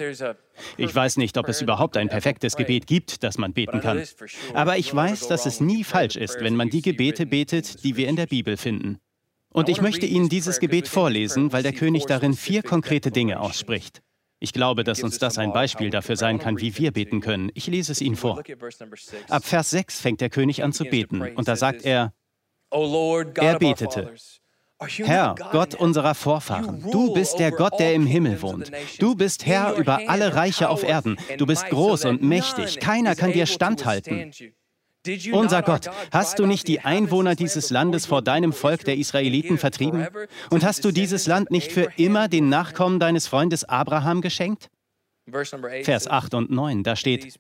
Ich 0.77 0.93
weiß 0.93 1.17
nicht, 1.17 1.39
ob 1.39 1.49
es 1.49 1.63
überhaupt 1.63 1.97
ein 1.97 2.09
perfektes 2.09 2.57
Gebet 2.57 2.89
gibt, 2.89 3.23
das 3.23 3.39
man 3.39 3.53
beten 3.53 3.81
kann. 3.81 4.03
Aber 4.55 4.79
ich 4.79 4.93
weiß, 4.93 5.29
dass 5.29 5.47
es 5.47 5.61
nie 5.61 5.85
falsch 5.85 6.17
ist, 6.17 6.41
wenn 6.41 6.57
man 6.57 6.69
die 6.69 6.83
Gebete 6.83 7.25
betet, 7.25 7.85
die 7.85 7.97
wir 7.97 8.09
in 8.09 8.17
der 8.17 8.27
Bibel 8.27 8.57
finden. 8.57 8.99
Und 9.53 9.69
ich 9.69 9.81
möchte 9.81 10.07
Ihnen 10.07 10.29
dieses 10.29 10.59
Gebet 10.59 10.89
vorlesen, 10.89 11.53
weil 11.53 11.63
der 11.63 11.73
König 11.73 12.07
darin 12.07 12.35
vier 12.35 12.63
konkrete 12.63 13.11
Dinge 13.11 13.39
ausspricht. 13.39 14.03
Ich 14.43 14.53
glaube, 14.53 14.83
dass 14.83 15.05
uns 15.05 15.19
das 15.19 15.39
ein 15.39 15.53
Beispiel 15.53 15.91
dafür 15.91 16.17
sein 16.17 16.41
kann, 16.41 16.61
wie 16.61 16.77
wir 16.77 16.91
beten 16.91 17.21
können. 17.21 17.53
Ich 17.55 17.69
lese 17.69 17.93
es 17.93 18.01
Ihnen 18.01 18.17
vor. 18.17 18.43
Ab 19.29 19.45
Vers 19.45 19.71
6 19.71 20.01
fängt 20.01 20.21
der 20.21 20.31
König 20.31 20.65
an 20.65 20.73
zu 20.73 20.85
beten 20.85 21.23
und 21.23 21.47
da 21.47 21.55
sagt 21.55 21.85
er, 21.85 22.13
Er 22.73 23.59
betete, 23.61 24.15
Herr, 25.05 25.37
Gott 25.53 25.77
unserer 25.77 26.17
Vorfahren, 26.17 26.85
du 26.91 27.15
bist 27.15 27.39
der 27.39 27.53
Gott, 27.53 27.79
der 27.79 27.95
im 27.95 28.05
Himmel 28.05 28.43
wohnt. 28.43 28.73
Du 28.99 29.15
bist 29.15 29.47
Herr 29.47 29.77
über 29.77 30.01
alle 30.09 30.35
Reiche 30.35 30.71
auf 30.71 30.83
Erden. 30.83 31.19
Du 31.39 31.47
bist 31.47 31.65
groß 31.69 32.07
und 32.07 32.21
mächtig. 32.23 32.81
Keiner 32.81 33.15
kann 33.15 33.31
dir 33.31 33.47
standhalten. 33.47 34.33
Unser 35.33 35.63
Gott, 35.63 35.91
hast 36.13 36.39
du 36.39 36.47
nicht 36.47 36.69
die 36.69 36.81
Einwohner 36.81 37.35
dieses 37.35 37.71
Landes 37.71 38.07
vor 38.07 38.23
deinem 38.23 38.53
Volk 38.53 38.85
der 38.85 38.97
Israeliten 38.97 39.59
vertrieben? 39.59 40.07
Und 40.51 40.65
hast 40.65 40.85
du 40.85 40.93
dieses 40.93 41.27
Land 41.27 41.51
nicht 41.51 41.73
für 41.73 41.89
immer 41.97 42.29
den 42.29 42.49
Nachkommen 42.49 43.01
deines 43.01 43.27
Freundes 43.27 43.65
Abraham 43.65 44.21
geschenkt? 44.21 44.69
Vers 45.85 46.09
8 46.09 46.35
und 46.35 46.51
9, 46.51 46.83
da 46.83 46.97
steht, 46.97 47.39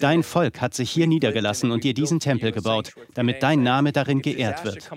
Dein 0.00 0.22
Volk 0.22 0.62
hat 0.62 0.72
sich 0.72 0.90
hier 0.90 1.06
niedergelassen 1.06 1.70
und 1.70 1.84
dir 1.84 1.92
diesen 1.92 2.18
Tempel 2.18 2.50
gebaut, 2.50 2.94
damit 3.12 3.42
dein 3.42 3.62
Name 3.62 3.92
darin 3.92 4.22
geehrt 4.22 4.64
wird. 4.64 4.90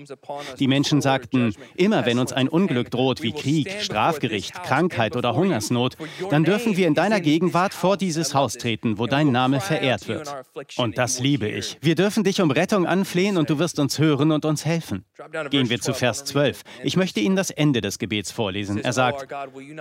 Die 0.58 0.68
Menschen 0.68 1.02
sagten, 1.02 1.54
immer 1.76 2.06
wenn 2.06 2.18
uns 2.18 2.32
ein 2.32 2.48
Unglück 2.48 2.90
droht 2.90 3.22
wie 3.22 3.32
Krieg, 3.32 3.70
Strafgericht, 3.80 4.54
Krankheit 4.62 5.16
oder 5.16 5.34
Hungersnot, 5.34 5.98
dann 6.30 6.44
dürfen 6.44 6.78
wir 6.78 6.86
in 6.86 6.94
deiner 6.94 7.20
Gegenwart 7.20 7.74
vor 7.74 7.98
dieses 7.98 8.34
Haus 8.34 8.54
treten, 8.54 8.98
wo 8.98 9.06
dein 9.06 9.30
Name 9.30 9.60
verehrt 9.60 10.08
wird. 10.08 10.34
Und 10.78 10.96
das 10.96 11.20
liebe 11.20 11.48
ich. 11.48 11.76
Wir 11.82 11.94
dürfen 11.94 12.24
dich 12.24 12.40
um 12.40 12.50
Rettung 12.50 12.86
anflehen 12.86 13.36
und 13.36 13.50
du 13.50 13.58
wirst 13.58 13.78
uns 13.78 13.98
hören 13.98 14.32
und 14.32 14.46
uns 14.46 14.64
helfen. 14.64 15.04
Gehen 15.50 15.68
wir 15.68 15.80
zu 15.80 15.92
Vers 15.92 16.24
12. 16.24 16.62
Ich 16.84 16.96
möchte 16.96 17.20
Ihnen 17.20 17.36
das 17.36 17.50
Ende 17.50 17.82
des 17.82 17.98
Gebets 17.98 18.32
vorlesen. 18.32 18.78
Er 18.78 18.94
sagt, 18.94 19.28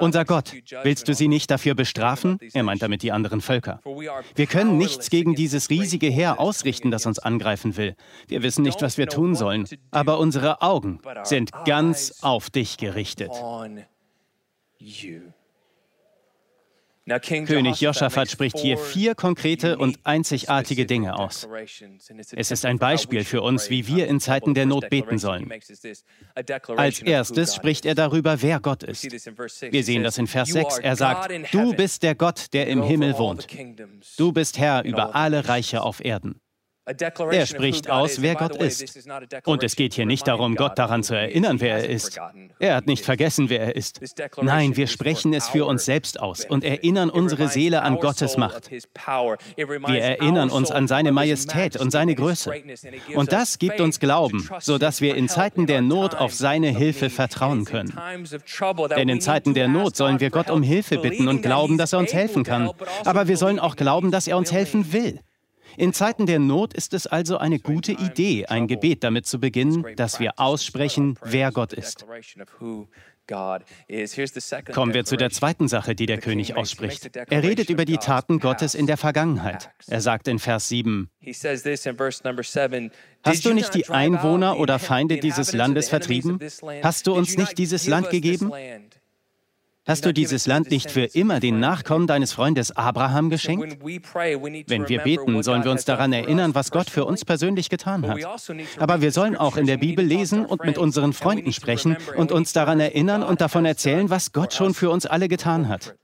Unser 0.01 0.25
Gott, 0.25 0.53
willst 0.83 1.07
du 1.07 1.13
sie 1.13 1.29
nicht 1.29 1.49
dafür 1.49 1.73
bestrafen? 1.73 2.00
Bestrafen? 2.01 2.39
Er 2.53 2.63
meint 2.63 2.81
damit 2.81 3.03
die 3.03 3.11
anderen 3.11 3.41
Völker. 3.41 3.79
Wir 4.35 4.47
können 4.47 4.77
nichts 4.77 5.09
gegen 5.09 5.35
dieses 5.35 5.69
riesige 5.69 6.07
Heer 6.07 6.39
ausrichten, 6.39 6.91
das 6.91 7.05
uns 7.05 7.19
angreifen 7.19 7.77
will. 7.77 7.95
Wir 8.27 8.43
wissen 8.43 8.63
nicht, 8.63 8.81
was 8.81 8.97
wir 8.97 9.07
tun 9.07 9.35
sollen, 9.35 9.67
aber 9.91 10.19
unsere 10.19 10.61
Augen 10.61 10.99
sind 11.23 11.51
ganz 11.65 12.19
auf 12.21 12.49
dich 12.49 12.77
gerichtet. 12.77 13.31
König 17.07 17.81
Joschafat 17.81 18.29
spricht 18.29 18.59
hier 18.59 18.77
vier 18.77 19.15
konkrete 19.15 19.77
und 19.77 19.99
einzigartige 20.03 20.85
Dinge 20.85 21.17
aus. 21.17 21.47
Es 22.31 22.51
ist 22.51 22.65
ein 22.65 22.77
Beispiel 22.77 23.23
für 23.23 23.41
uns, 23.41 23.69
wie 23.69 23.87
wir 23.87 24.07
in 24.07 24.19
Zeiten 24.19 24.53
der 24.53 24.67
Not 24.67 24.89
beten 24.89 25.17
sollen. 25.17 25.51
Als 26.77 26.99
erstes 27.01 27.55
spricht 27.55 27.85
er 27.85 27.95
darüber, 27.95 28.41
wer 28.41 28.59
Gott 28.59 28.83
ist. 28.83 29.03
Wir 29.03 29.83
sehen 29.83 30.03
das 30.03 30.17
in 30.17 30.27
Vers 30.27 30.49
6. 30.49 30.79
Er 30.79 30.95
sagt, 30.95 31.31
du 31.51 31.73
bist 31.73 32.03
der 32.03 32.15
Gott, 32.15 32.53
der 32.53 32.67
im 32.67 32.83
Himmel 32.83 33.17
wohnt. 33.17 33.47
Du 34.17 34.31
bist 34.31 34.59
Herr 34.59 34.83
über 34.83 35.15
alle 35.15 35.47
Reiche 35.47 35.81
auf 35.81 36.03
Erden. 36.03 36.39
Er 37.31 37.45
spricht 37.45 37.89
aus, 37.89 38.21
wer 38.21 38.35
Gott 38.35 38.55
ist. 38.55 39.07
Und 39.45 39.63
es 39.63 39.75
geht 39.75 39.93
hier 39.93 40.05
nicht 40.05 40.27
darum, 40.27 40.55
Gott 40.55 40.77
daran 40.77 41.03
zu 41.03 41.15
erinnern, 41.15 41.59
wer 41.61 41.77
er 41.77 41.89
ist. 41.89 42.19
Er 42.59 42.75
hat 42.75 42.87
nicht 42.87 43.05
vergessen, 43.05 43.49
wer 43.49 43.61
er 43.61 43.75
ist. 43.75 44.01
Nein, 44.41 44.75
wir 44.75 44.87
sprechen 44.87 45.33
es 45.33 45.49
für 45.49 45.65
uns 45.65 45.85
selbst 45.85 46.19
aus 46.19 46.45
und 46.45 46.63
erinnern 46.63 47.09
unsere 47.09 47.47
Seele 47.47 47.81
an 47.81 47.97
Gottes 47.97 48.37
Macht. 48.37 48.71
Wir 48.71 50.01
erinnern 50.01 50.49
uns 50.49 50.71
an 50.71 50.87
seine 50.87 51.11
Majestät 51.11 51.77
und 51.77 51.91
seine 51.91 52.15
Größe. 52.15 52.53
Und 53.15 53.31
das 53.31 53.59
gibt 53.59 53.79
uns 53.79 53.99
Glauben, 53.99 54.49
sodass 54.59 55.01
wir 55.01 55.15
in 55.15 55.29
Zeiten 55.29 55.67
der 55.67 55.81
Not 55.81 56.15
auf 56.15 56.33
seine 56.33 56.67
Hilfe 56.67 57.09
vertrauen 57.09 57.65
können. 57.65 57.93
Denn 58.95 59.09
in 59.09 59.21
Zeiten 59.21 59.53
der 59.53 59.67
Not 59.67 59.95
sollen 59.95 60.19
wir 60.19 60.29
Gott 60.29 60.49
um 60.49 60.63
Hilfe 60.63 60.97
bitten 60.97 61.27
und 61.27 61.41
glauben, 61.41 61.77
dass 61.77 61.93
er 61.93 61.99
uns 61.99 62.13
helfen 62.13 62.43
kann. 62.43 62.71
Aber 63.05 63.27
wir 63.27 63.37
sollen 63.37 63.59
auch 63.59 63.75
glauben, 63.75 64.11
dass 64.11 64.27
er 64.27 64.37
uns 64.37 64.51
helfen 64.51 64.93
will. 64.93 65.19
In 65.77 65.93
Zeiten 65.93 66.25
der 66.25 66.39
Not 66.39 66.73
ist 66.73 66.93
es 66.93 67.07
also 67.07 67.37
eine 67.37 67.59
gute 67.59 67.93
Idee, 67.93 68.45
ein 68.47 68.67
Gebet 68.67 69.03
damit 69.03 69.25
zu 69.25 69.39
beginnen, 69.39 69.85
dass 69.95 70.19
wir 70.19 70.39
aussprechen, 70.39 71.17
wer 71.23 71.51
Gott 71.51 71.73
ist. 71.73 72.05
Kommen 74.73 74.93
wir 74.93 75.05
zu 75.05 75.15
der 75.15 75.29
zweiten 75.29 75.67
Sache, 75.69 75.95
die 75.95 76.05
der 76.05 76.17
König 76.17 76.57
ausspricht. 76.57 77.15
Er 77.15 77.43
redet 77.43 77.69
über 77.69 77.85
die 77.85 77.97
Taten 77.97 78.39
Gottes 78.39 78.75
in 78.75 78.87
der 78.87 78.97
Vergangenheit. 78.97 79.69
Er 79.87 80.01
sagt 80.01 80.27
in 80.27 80.39
Vers 80.39 80.67
7, 80.67 81.09
Hast 83.23 83.45
du 83.45 83.53
nicht 83.53 83.73
die 83.73 83.89
Einwohner 83.89 84.59
oder 84.59 84.79
Feinde 84.79 85.17
dieses 85.17 85.53
Landes 85.53 85.87
vertrieben? 85.89 86.39
Hast 86.83 87.07
du 87.07 87.13
uns 87.13 87.37
nicht 87.37 87.57
dieses 87.57 87.87
Land 87.87 88.09
gegeben? 88.09 88.51
Hast 89.87 90.05
du 90.05 90.13
dieses 90.13 90.45
Land 90.45 90.69
nicht 90.69 90.91
für 90.91 91.05
immer 91.05 91.39
den 91.39 91.59
Nachkommen 91.59 92.05
deines 92.05 92.33
Freundes 92.33 92.69
Abraham 92.71 93.31
geschenkt? 93.31 93.79
Wenn 93.81 94.87
wir 94.87 94.99
beten, 94.99 95.41
sollen 95.41 95.63
wir 95.63 95.71
uns 95.71 95.85
daran 95.85 96.13
erinnern, 96.13 96.53
was 96.53 96.69
Gott 96.69 96.87
für 96.87 97.03
uns 97.03 97.25
persönlich 97.25 97.67
getan 97.67 98.07
hat. 98.07 98.23
Also 98.23 98.53
Aber 98.77 99.01
wir 99.01 99.11
sollen 99.11 99.35
auch 99.35 99.57
in 99.57 99.65
der 99.65 99.77
Bibel 99.77 100.05
lesen 100.05 100.45
und 100.45 100.63
mit 100.63 100.77
unseren 100.77 101.13
Freunden 101.13 101.51
sprechen 101.51 101.97
und 102.15 102.31
uns 102.31 102.53
daran 102.53 102.79
erinnern 102.79 103.23
und 103.23 103.41
davon 103.41 103.65
erzählen, 103.65 104.11
was 104.11 104.31
Gott 104.33 104.53
schon 104.53 104.75
für 104.75 104.91
uns 104.91 105.07
alle 105.07 105.27
getan 105.27 105.67
hat. 105.67 105.95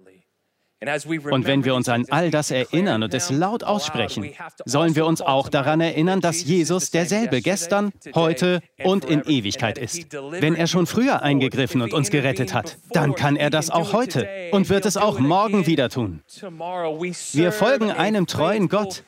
Und 0.79 1.47
wenn 1.47 1.65
wir 1.65 1.73
uns 1.73 1.89
an 1.89 2.05
all 2.09 2.29
das 2.29 2.51
erinnern 2.51 3.01
und 3.01 3.13
es 3.13 3.31
laut 3.31 3.63
aussprechen, 3.63 4.29
sollen 4.65 4.95
wir 4.95 5.07
uns 5.07 5.21
auch 5.21 5.49
daran 5.49 5.81
erinnern, 5.81 6.21
dass 6.21 6.43
Jesus 6.43 6.91
derselbe 6.91 7.41
gestern, 7.41 7.91
heute 8.13 8.61
und 8.83 9.03
in 9.03 9.23
Ewigkeit 9.23 9.79
ist. 9.79 10.13
Wenn 10.13 10.53
er 10.53 10.67
schon 10.67 10.85
früher 10.85 11.23
eingegriffen 11.23 11.81
und 11.81 11.93
uns 11.93 12.11
gerettet 12.11 12.53
hat, 12.53 12.77
dann 12.91 13.15
kann 13.15 13.35
er 13.35 13.49
das 13.49 13.71
auch 13.71 13.93
heute 13.93 14.27
und 14.51 14.69
wird 14.69 14.85
es 14.85 14.97
auch 14.97 15.17
morgen 15.19 15.65
wieder 15.65 15.89
tun. 15.89 16.21
Wir 17.33 17.51
folgen 17.51 17.91
einem 17.91 18.27
treuen 18.27 18.69
Gott. 18.69 19.03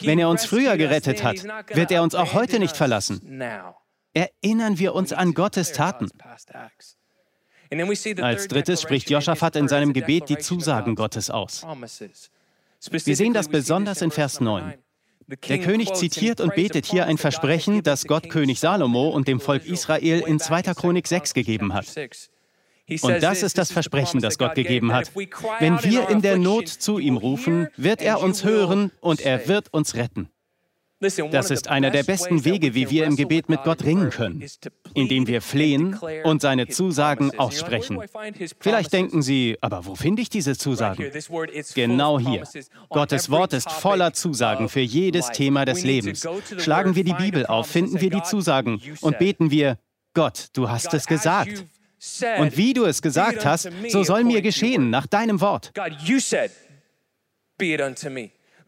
Wenn 0.00 0.18
er 0.18 0.28
uns 0.30 0.46
früher 0.46 0.76
gerettet 0.76 1.22
hat, 1.22 1.44
wird 1.74 1.90
er 1.90 2.02
uns 2.02 2.14
auch 2.14 2.32
heute 2.32 2.58
nicht 2.58 2.76
verlassen. 2.76 3.42
Erinnern 4.14 4.78
wir 4.78 4.94
uns 4.94 5.12
an 5.12 5.34
Gottes 5.34 5.72
Taten. 5.72 6.08
Als 8.20 8.48
drittes 8.48 8.82
spricht 8.82 9.10
Joschafat 9.10 9.56
in 9.56 9.68
seinem 9.68 9.92
Gebet 9.92 10.28
die 10.28 10.38
Zusagen 10.38 10.94
Gottes 10.94 11.30
aus. 11.30 11.64
Wir 12.90 13.16
sehen 13.16 13.34
das 13.34 13.48
besonders 13.48 14.02
in 14.02 14.10
Vers 14.10 14.40
9. 14.40 14.74
Der 15.48 15.58
König 15.60 15.92
zitiert 15.94 16.40
und 16.40 16.54
betet 16.56 16.86
hier 16.86 17.06
ein 17.06 17.16
Versprechen, 17.18 17.82
das 17.82 18.06
Gott 18.06 18.28
König 18.30 18.58
Salomo 18.58 19.10
und 19.10 19.28
dem 19.28 19.38
Volk 19.38 19.64
Israel 19.64 20.20
in 20.26 20.40
2. 20.40 20.62
Chronik 20.74 21.06
6 21.06 21.34
gegeben 21.34 21.72
hat. 21.72 21.86
Und 23.02 23.22
das 23.22 23.44
ist 23.44 23.56
das 23.56 23.70
Versprechen, 23.70 24.20
das 24.20 24.38
Gott 24.38 24.56
gegeben 24.56 24.92
hat. 24.92 25.14
Wenn 25.14 25.82
wir 25.84 26.08
in 26.08 26.22
der 26.22 26.38
Not 26.38 26.68
zu 26.68 26.98
ihm 26.98 27.16
rufen, 27.16 27.68
wird 27.76 28.02
er 28.02 28.20
uns 28.20 28.42
hören 28.42 28.90
und 29.00 29.20
er 29.20 29.46
wird 29.46 29.72
uns 29.72 29.94
retten. 29.94 30.28
Das 31.00 31.50
ist 31.50 31.68
einer 31.68 31.90
der 31.90 32.02
besten 32.02 32.44
Wege, 32.44 32.74
wie 32.74 32.90
wir 32.90 33.06
im 33.06 33.16
Gebet 33.16 33.48
mit 33.48 33.62
Gott 33.64 33.84
ringen 33.84 34.10
können, 34.10 34.44
indem 34.94 35.26
wir 35.26 35.40
flehen 35.40 35.98
und 36.24 36.42
seine 36.42 36.68
Zusagen 36.68 37.38
aussprechen. 37.38 38.00
Vielleicht 38.58 38.92
denken 38.92 39.22
Sie, 39.22 39.56
aber 39.62 39.86
wo 39.86 39.94
finde 39.94 40.20
ich 40.20 40.28
diese 40.28 40.56
Zusagen? 40.56 41.10
Genau 41.74 42.18
hier. 42.18 42.44
Gottes 42.90 43.30
Wort 43.30 43.54
ist 43.54 43.70
voller 43.70 44.12
Zusagen 44.12 44.68
für 44.68 44.80
jedes 44.80 45.30
Thema 45.30 45.64
des 45.64 45.84
Lebens. 45.84 46.26
Schlagen 46.58 46.94
wir 46.94 47.04
die 47.04 47.14
Bibel 47.14 47.46
auf, 47.46 47.66
finden 47.66 48.00
wir 48.00 48.10
die 48.10 48.22
Zusagen 48.22 48.80
und 49.00 49.18
beten 49.18 49.50
wir, 49.50 49.78
Gott, 50.12 50.48
du 50.52 50.68
hast 50.68 50.92
es 50.92 51.06
gesagt. 51.06 51.64
Und 52.38 52.56
wie 52.56 52.74
du 52.74 52.84
es 52.84 53.00
gesagt 53.00 53.44
hast, 53.44 53.70
so 53.88 54.02
soll 54.02 54.24
mir 54.24 54.42
geschehen 54.42 54.90
nach 54.90 55.06
deinem 55.06 55.40
Wort. 55.40 55.72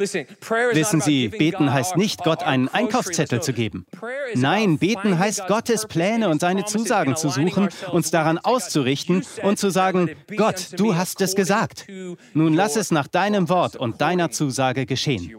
Wissen 0.03 1.01
Sie, 1.01 1.29
beten 1.29 1.73
heißt 1.73 1.97
nicht, 1.97 2.23
Gott 2.25 2.43
einen 2.43 2.69
Einkaufszettel 2.69 3.43
zu 3.43 3.53
geben. 3.53 3.87
Nein, 4.35 4.79
beten 4.79 5.19
heißt, 5.19 5.47
Gottes 5.47 5.87
Pläne 5.87 6.29
und 6.29 6.41
seine 6.41 6.65
Zusagen 6.65 7.17
zu 7.17 7.29
suchen, 7.29 7.69
uns 7.91 8.11
daran 8.11 8.39
auszurichten 8.39 9.25
und 9.43 9.59
zu 9.59 9.71
sagen, 9.71 10.11
Gott, 10.37 10.71
du 10.77 10.97
hast 10.97 11.21
es 11.21 11.35
gesagt. 11.35 11.87
Nun 12.35 12.55
lass 12.55 12.77
es 12.77 12.91
nach 12.91 13.09
deinem 13.09 13.49
Wort 13.49 13.77
und 13.77 14.01
deiner 14.01 14.31
Zusage 14.31 14.87
geschehen. 14.87 15.35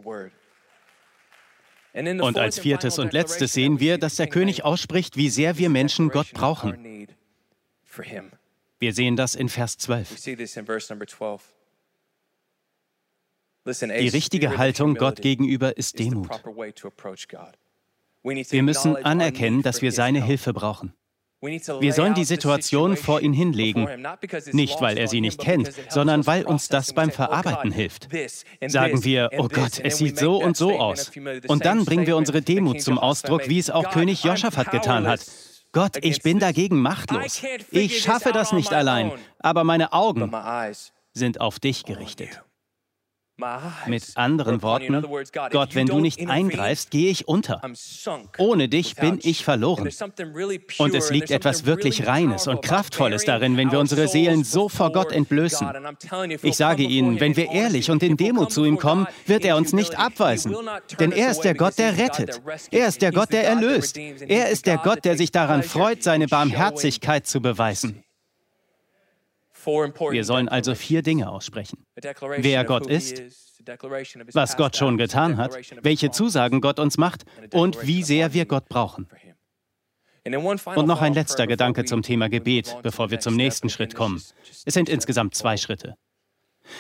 Und 1.94 2.38
als 2.38 2.60
viertes 2.60 2.98
und 2.98 3.14
letztes 3.14 3.54
sehen 3.54 3.80
wir, 3.80 3.98
dass 3.98 4.16
der 4.16 4.28
König 4.28 4.66
ausspricht, 4.66 5.16
wie 5.16 5.30
sehr 5.30 5.58
wir 5.58 5.70
Menschen 5.70 6.10
Gott 6.10 6.32
brauchen. 6.34 7.08
Wir 8.80 8.94
sehen 8.94 9.16
das 9.16 9.36
in 9.36 9.50
Vers 9.50 9.78
12. 9.78 10.10
Die 13.66 14.08
richtige 14.10 14.58
Haltung 14.58 14.96
Gott 14.96 15.22
gegenüber 15.22 15.78
ist 15.78 16.00
Demut. 16.00 16.30
Wir 18.24 18.64
müssen 18.64 18.96
anerkennen, 18.98 19.62
dass 19.62 19.82
wir 19.82 19.92
seine 19.92 20.24
Hilfe 20.24 20.54
brauchen. 20.54 20.94
Wir 21.42 21.92
sollen 21.92 22.14
die 22.14 22.24
Situation 22.24 22.96
vor 22.96 23.20
ihn 23.20 23.34
hinlegen, 23.34 23.86
nicht 24.54 24.80
weil 24.80 24.98
er 24.98 25.10
sie 25.10 25.20
nicht 25.20 25.42
kennt, 25.42 25.72
sondern 25.90 26.26
weil 26.26 26.46
uns 26.46 26.70
das 26.70 26.94
beim 26.94 27.12
Verarbeiten 27.12 27.72
hilft. 27.72 28.08
Sagen 28.66 29.04
wir, 29.04 29.30
oh 29.38 29.50
Gott, 29.50 29.82
es 29.84 29.98
sieht 29.98 30.18
so 30.18 30.42
und 30.42 30.56
so 30.56 30.80
aus. 30.80 31.12
Und 31.48 31.66
dann 31.66 31.84
bringen 31.84 32.08
wir 32.08 32.16
unsere 32.16 32.42
Demut 32.42 32.82
zum 32.82 32.98
Ausdruck, 32.98 33.50
wie 33.50 33.60
es 33.60 33.70
auch 33.70 33.92
König 33.92 34.24
Joschafat 34.24 34.72
getan 34.72 35.06
hat. 35.06 35.26
Gott, 35.74 35.98
ich 36.02 36.22
bin 36.22 36.40
dagegen 36.40 36.80
machtlos. 36.80 37.44
Ich 37.72 38.02
schaffe 38.02 38.32
das 38.32 38.54
nicht 38.54 38.72
allein, 38.72 39.12
aber 39.40 39.66
meine 39.66 39.92
Augen 39.92 40.32
sind 41.12 41.42
auf 41.42 41.60
dich 41.60 41.84
gerichtet. 41.84 42.42
Mit 43.88 44.04
anderen 44.14 44.62
Worten, 44.62 45.04
Gott, 45.52 45.74
wenn 45.74 45.88
du 45.88 46.00
nicht 46.00 46.28
eingreifst, 46.28 46.92
gehe 46.92 47.10
ich 47.10 47.28
unter. 47.28 47.62
Ohne 48.38 48.70
dich 48.70 48.96
bin 48.96 49.20
ich 49.24 49.44
verloren. 49.44 49.90
Und 50.78 50.94
es 50.94 51.10
liegt 51.10 51.32
etwas 51.32 51.66
wirklich 51.66 52.06
Reines 52.06 52.48
und 52.48 52.62
Kraftvolles 52.62 53.26
darin, 53.26 53.58
wenn 53.58 53.72
wir 53.72 53.80
unsere 53.80 54.08
Seelen 54.08 54.44
so 54.44 54.70
vor 54.70 54.92
Gott 54.92 55.12
entblößen. 55.12 55.68
Ich 56.44 56.58
sage 56.58 56.84
Ihnen, 56.84 57.20
wenn 57.20 57.36
wir 57.36 57.52
ehrlich 57.52 57.90
und 57.90 58.04
in 58.04 58.18
Demut 58.18 58.52
zu 58.52 58.66
ihm 58.66 58.78
kommen, 58.78 59.08
wird 59.26 59.46
er 59.46 59.58
uns 59.58 59.74
nicht 59.74 59.98
abweisen. 59.98 60.56
Denn 61.00 61.12
er 61.12 61.32
ist 61.32 61.42
der 61.42 61.56
Gott, 61.56 61.80
der 61.80 61.98
rettet. 61.98 62.40
Er 62.70 62.88
ist 62.88 63.02
der 63.02 63.12
Gott, 63.12 63.32
der 63.32 63.46
erlöst. 63.46 63.98
Er 63.98 64.50
ist 64.50 64.68
der 64.68 64.78
Gott, 64.78 65.06
der 65.06 65.18
sich 65.18 65.32
daran 65.32 65.64
freut, 65.64 66.04
seine 66.04 66.28
Barmherzigkeit 66.28 67.26
zu 67.26 67.42
beweisen. 67.42 68.04
Wir 69.66 70.24
sollen 70.24 70.50
also 70.50 70.76
vier 70.76 71.02
Dinge 71.02 71.30
aussprechen. 71.30 71.86
Wer 72.38 72.64
Gott 72.66 72.88
ist, 72.88 73.22
was 74.34 74.58
Gott 74.58 74.76
schon 74.76 74.98
getan 74.98 75.38
hat, 75.38 75.58
welche 75.82 76.12
Zusagen 76.12 76.62
Gott 76.62 76.80
uns 76.80 76.98
macht 76.98 77.24
und 77.54 77.86
wie 77.86 78.04
sehr 78.04 78.34
wir 78.34 78.46
Gott 78.46 78.68
brauchen. 78.68 79.08
Und 80.26 80.88
noch 80.88 81.02
ein 81.02 81.14
letzter 81.14 81.48
Gedanke 81.48 81.84
zum 81.86 82.02
Thema 82.02 82.30
Gebet, 82.30 82.78
bevor 82.82 83.12
wir 83.12 83.20
zum 83.20 83.36
nächsten 83.36 83.70
Schritt 83.70 83.94
kommen. 83.94 84.22
Es 84.66 84.74
sind 84.74 84.88
insgesamt 84.88 85.36
zwei 85.36 85.58
Schritte. 85.58 85.96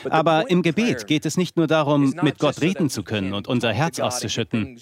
Aber 0.10 0.50
im 0.50 0.62
Gebet 0.62 1.08
geht 1.08 1.26
es 1.26 1.36
nicht 1.36 1.58
nur 1.58 1.68
darum, 1.68 2.14
mit 2.22 2.40
Gott 2.40 2.62
reden 2.62 2.90
zu 2.90 3.04
können 3.04 3.34
und 3.34 3.50
unser 3.50 3.74
Herz 3.74 4.00
auszuschütten. 4.00 4.80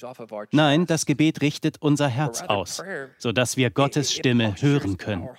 Nein, 0.51 0.86
das 0.86 1.08
Gebet 1.08 1.41
richtet 1.41 1.77
unser 1.81 2.08
Herz 2.08 2.43
aus, 2.43 2.84
sodass 3.17 3.58
wir 3.58 3.72
Gottes 3.72 4.13
Stimme 4.13 4.55
hören 4.60 4.98
können. 4.98 5.29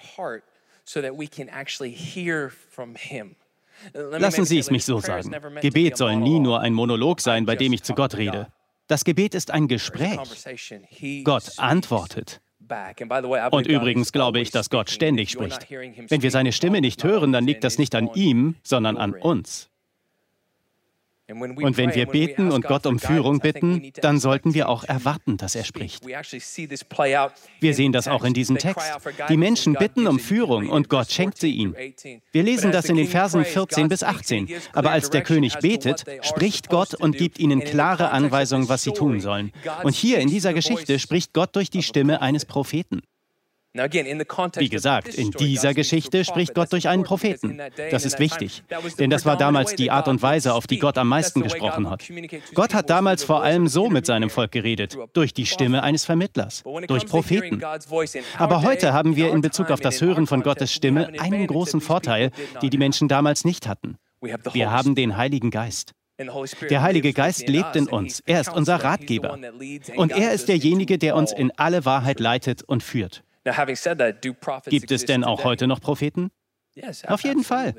Lassen 3.94 4.44
Sie 4.44 4.58
es 4.58 4.70
mich 4.70 4.84
so 4.84 5.00
sagen. 5.00 5.34
Gebet 5.60 5.96
soll 5.96 6.16
nie 6.16 6.38
nur 6.38 6.60
ein 6.60 6.72
Monolog 6.72 7.20
sein, 7.20 7.46
bei 7.46 7.56
dem 7.56 7.72
ich 7.72 7.82
zu 7.82 7.94
Gott 7.94 8.16
rede. 8.16 8.48
Das 8.86 9.04
Gebet 9.04 9.34
ist 9.34 9.50
ein 9.50 9.68
Gespräch. 9.68 10.18
Gott 11.24 11.52
antwortet. 11.56 12.40
Und 13.50 13.66
übrigens 13.66 14.12
glaube 14.12 14.40
ich, 14.40 14.50
dass 14.50 14.70
Gott 14.70 14.90
ständig 14.90 15.30
spricht. 15.30 15.68
Wenn 15.70 16.22
wir 16.22 16.30
seine 16.30 16.52
Stimme 16.52 16.80
nicht 16.80 17.02
hören, 17.04 17.32
dann 17.32 17.44
liegt 17.46 17.64
das 17.64 17.78
nicht 17.78 17.94
an 17.94 18.10
ihm, 18.14 18.56
sondern 18.62 18.96
an 18.96 19.14
uns. 19.14 19.68
Und 21.32 21.76
wenn 21.76 21.94
wir 21.94 22.06
beten 22.06 22.50
und 22.50 22.64
Gott 22.64 22.86
um 22.86 22.98
Führung 22.98 23.40
bitten, 23.40 23.92
dann 24.00 24.18
sollten 24.18 24.54
wir 24.54 24.68
auch 24.68 24.84
erwarten, 24.84 25.36
dass 25.36 25.54
er 25.54 25.64
spricht. 25.64 26.04
Wir 26.06 27.74
sehen 27.74 27.92
das 27.92 28.08
auch 28.08 28.24
in 28.24 28.34
diesem 28.34 28.58
Text. 28.58 28.86
Die 29.28 29.36
Menschen 29.36 29.74
bitten 29.74 30.06
um 30.06 30.18
Führung 30.18 30.68
und 30.68 30.88
Gott 30.88 31.10
schenkt 31.10 31.38
sie 31.38 31.50
ihnen. 31.50 31.74
Wir 32.32 32.42
lesen 32.42 32.72
das 32.72 32.86
in 32.86 32.96
den 32.96 33.08
Versen 33.08 33.44
14 33.44 33.88
bis 33.88 34.02
18. 34.02 34.48
Aber 34.72 34.90
als 34.90 35.10
der 35.10 35.22
König 35.22 35.58
betet, 35.58 36.04
spricht 36.22 36.68
Gott 36.68 36.94
und 36.94 37.16
gibt 37.16 37.38
ihnen 37.38 37.60
klare 37.60 38.10
Anweisungen, 38.10 38.68
was 38.68 38.82
sie 38.82 38.92
tun 38.92 39.20
sollen. 39.20 39.52
Und 39.82 39.94
hier 39.94 40.18
in 40.18 40.28
dieser 40.28 40.54
Geschichte 40.54 40.98
spricht 40.98 41.32
Gott 41.32 41.56
durch 41.56 41.70
die 41.70 41.82
Stimme 41.82 42.20
eines 42.20 42.44
Propheten. 42.44 43.02
Wie 43.74 44.68
gesagt, 44.68 45.14
in 45.14 45.30
dieser 45.30 45.72
Geschichte 45.72 46.26
spricht 46.26 46.54
Gott 46.54 46.72
durch 46.72 46.88
einen 46.88 47.04
Propheten. 47.04 47.58
Das 47.90 48.04
ist 48.04 48.18
wichtig, 48.18 48.62
denn 48.98 49.08
das 49.08 49.24
war 49.24 49.38
damals 49.38 49.74
die 49.74 49.90
Art 49.90 50.08
und 50.08 50.20
Weise, 50.20 50.52
auf 50.52 50.66
die 50.66 50.78
Gott 50.78 50.98
am 50.98 51.08
meisten 51.08 51.42
gesprochen 51.42 51.88
hat. 51.88 52.04
Gott 52.54 52.74
hat 52.74 52.90
damals 52.90 53.24
vor 53.24 53.42
allem 53.42 53.68
so 53.68 53.88
mit 53.88 54.04
seinem 54.04 54.28
Volk 54.28 54.52
geredet, 54.52 54.98
durch 55.14 55.32
die 55.32 55.46
Stimme 55.46 55.82
eines 55.82 56.04
Vermittlers, 56.04 56.62
durch 56.86 57.06
Propheten. 57.06 57.62
Aber 58.36 58.62
heute 58.62 58.92
haben 58.92 59.16
wir 59.16 59.32
in 59.32 59.40
Bezug 59.40 59.70
auf 59.70 59.80
das 59.80 60.02
Hören 60.02 60.26
von 60.26 60.42
Gottes 60.42 60.72
Stimme 60.72 61.10
einen 61.18 61.46
großen 61.46 61.80
Vorteil, 61.80 62.30
den 62.60 62.68
die 62.68 62.78
Menschen 62.78 63.08
damals 63.08 63.46
nicht 63.46 63.66
hatten. 63.68 63.96
Wir 64.52 64.70
haben 64.70 64.94
den 64.94 65.16
Heiligen 65.16 65.50
Geist. 65.50 65.92
Der 66.68 66.82
Heilige 66.82 67.14
Geist 67.14 67.48
lebt 67.48 67.74
in 67.74 67.88
uns. 67.88 68.20
Er 68.20 68.42
ist 68.42 68.52
unser 68.52 68.76
Ratgeber. 68.84 69.38
Und 69.96 70.12
er 70.12 70.32
ist 70.32 70.48
derjenige, 70.48 70.98
der 70.98 71.16
uns 71.16 71.32
in 71.32 71.50
alle 71.56 71.86
Wahrheit 71.86 72.20
leitet 72.20 72.62
und 72.62 72.82
führt. 72.82 73.24
Gibt 74.70 74.90
es 74.92 75.04
denn 75.04 75.24
auch 75.24 75.44
heute 75.44 75.66
noch 75.66 75.80
Propheten? 75.80 76.30
Auf 77.12 77.22
jeden 77.24 77.44
Fall. 77.44 77.74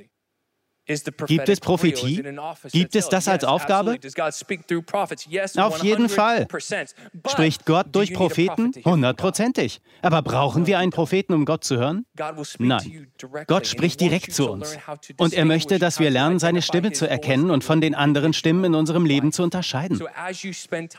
Gibt 1.28 1.48
es 1.48 1.60
Prophetie? 1.62 2.22
Gibt 2.72 2.96
es 2.96 3.08
das 3.08 3.28
als 3.30 3.46
Aufgabe? 3.46 3.98
Auf 5.56 5.84
jeden 5.84 6.10
Fall. 6.10 6.48
Spricht 7.30 7.66
Gott 7.66 7.88
durch 7.94 8.14
Propheten? 8.14 8.72
Hundertprozentig. 8.84 9.82
Aber 10.02 10.22
brauchen 10.22 10.68
wir 10.68 10.80
einen 10.80 10.92
Propheten, 10.92 11.34
um 11.34 11.46
Gott 11.46 11.64
zu 11.64 11.78
hören? 11.78 12.06
Nein. 12.60 13.08
Gott 13.48 13.68
spricht 13.68 14.02
direkt 14.02 14.34
zu 14.34 14.52
uns. 14.52 14.78
Und 15.18 15.34
er 15.34 15.46
möchte, 15.46 15.80
dass 15.80 16.00
wir 16.00 16.10
lernen, 16.10 16.40
seine 16.40 16.62
Stimme 16.62 16.92
zu 16.92 17.10
erkennen 17.10 17.50
und 17.50 17.64
von 17.64 17.80
den 17.80 17.96
anderen 17.96 18.34
Stimmen 18.34 18.66
in 18.66 18.76
unserem 18.76 19.06
Leben 19.06 19.32
zu 19.32 19.44
unterscheiden. 19.44 20.02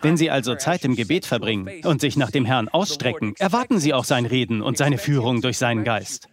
Wenn 0.01 0.17
Sie 0.17 0.31
also 0.31 0.55
Zeit 0.55 0.85
im 0.85 0.97
Gebet 0.97 1.27
verbringen 1.27 1.85
und 1.85 2.01
sich 2.01 2.17
nach 2.17 2.31
dem 2.31 2.47
Herrn 2.47 2.69
ausstrecken, 2.69 3.35
erwarten 3.39 3.79
Sie 3.79 3.93
auch 3.93 4.05
sein 4.05 4.25
Reden 4.25 4.63
und 4.63 4.79
seine 4.79 4.97
Führung 4.97 5.43
durch 5.43 5.59
seinen 5.59 5.85
Geist. 5.85 6.29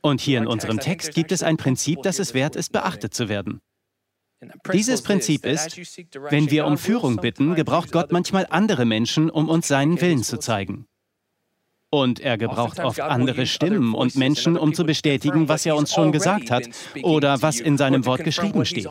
Und 0.00 0.20
hier 0.20 0.38
in 0.38 0.46
unserem 0.46 0.78
Text 0.80 1.14
gibt 1.14 1.32
es 1.32 1.42
ein 1.42 1.56
Prinzip, 1.56 2.02
das 2.02 2.18
es 2.18 2.34
wert 2.34 2.56
ist, 2.56 2.72
beachtet 2.72 3.14
zu 3.14 3.28
werden. 3.28 3.60
Dieses 4.72 5.02
Prinzip 5.02 5.46
ist, 5.46 5.78
wenn 6.30 6.50
wir 6.50 6.66
um 6.66 6.76
Führung 6.76 7.16
bitten, 7.16 7.54
gebraucht 7.54 7.92
Gott 7.92 8.10
manchmal 8.10 8.46
andere 8.50 8.84
Menschen, 8.84 9.30
um 9.30 9.48
uns 9.48 9.68
seinen 9.68 10.00
Willen 10.00 10.24
zu 10.24 10.38
zeigen. 10.38 10.86
Und 11.90 12.20
er 12.20 12.38
gebraucht 12.38 12.80
oft 12.80 13.00
andere 13.00 13.46
Stimmen 13.46 13.94
und 13.94 14.16
Menschen, 14.16 14.56
um 14.56 14.72
zu 14.72 14.84
bestätigen, 14.84 15.48
was 15.48 15.66
er 15.66 15.76
uns 15.76 15.92
schon 15.92 16.10
gesagt 16.10 16.50
hat 16.50 16.68
oder 17.02 17.42
was 17.42 17.60
in 17.60 17.76
seinem 17.76 18.06
Wort 18.06 18.24
geschrieben 18.24 18.64
steht. 18.64 18.88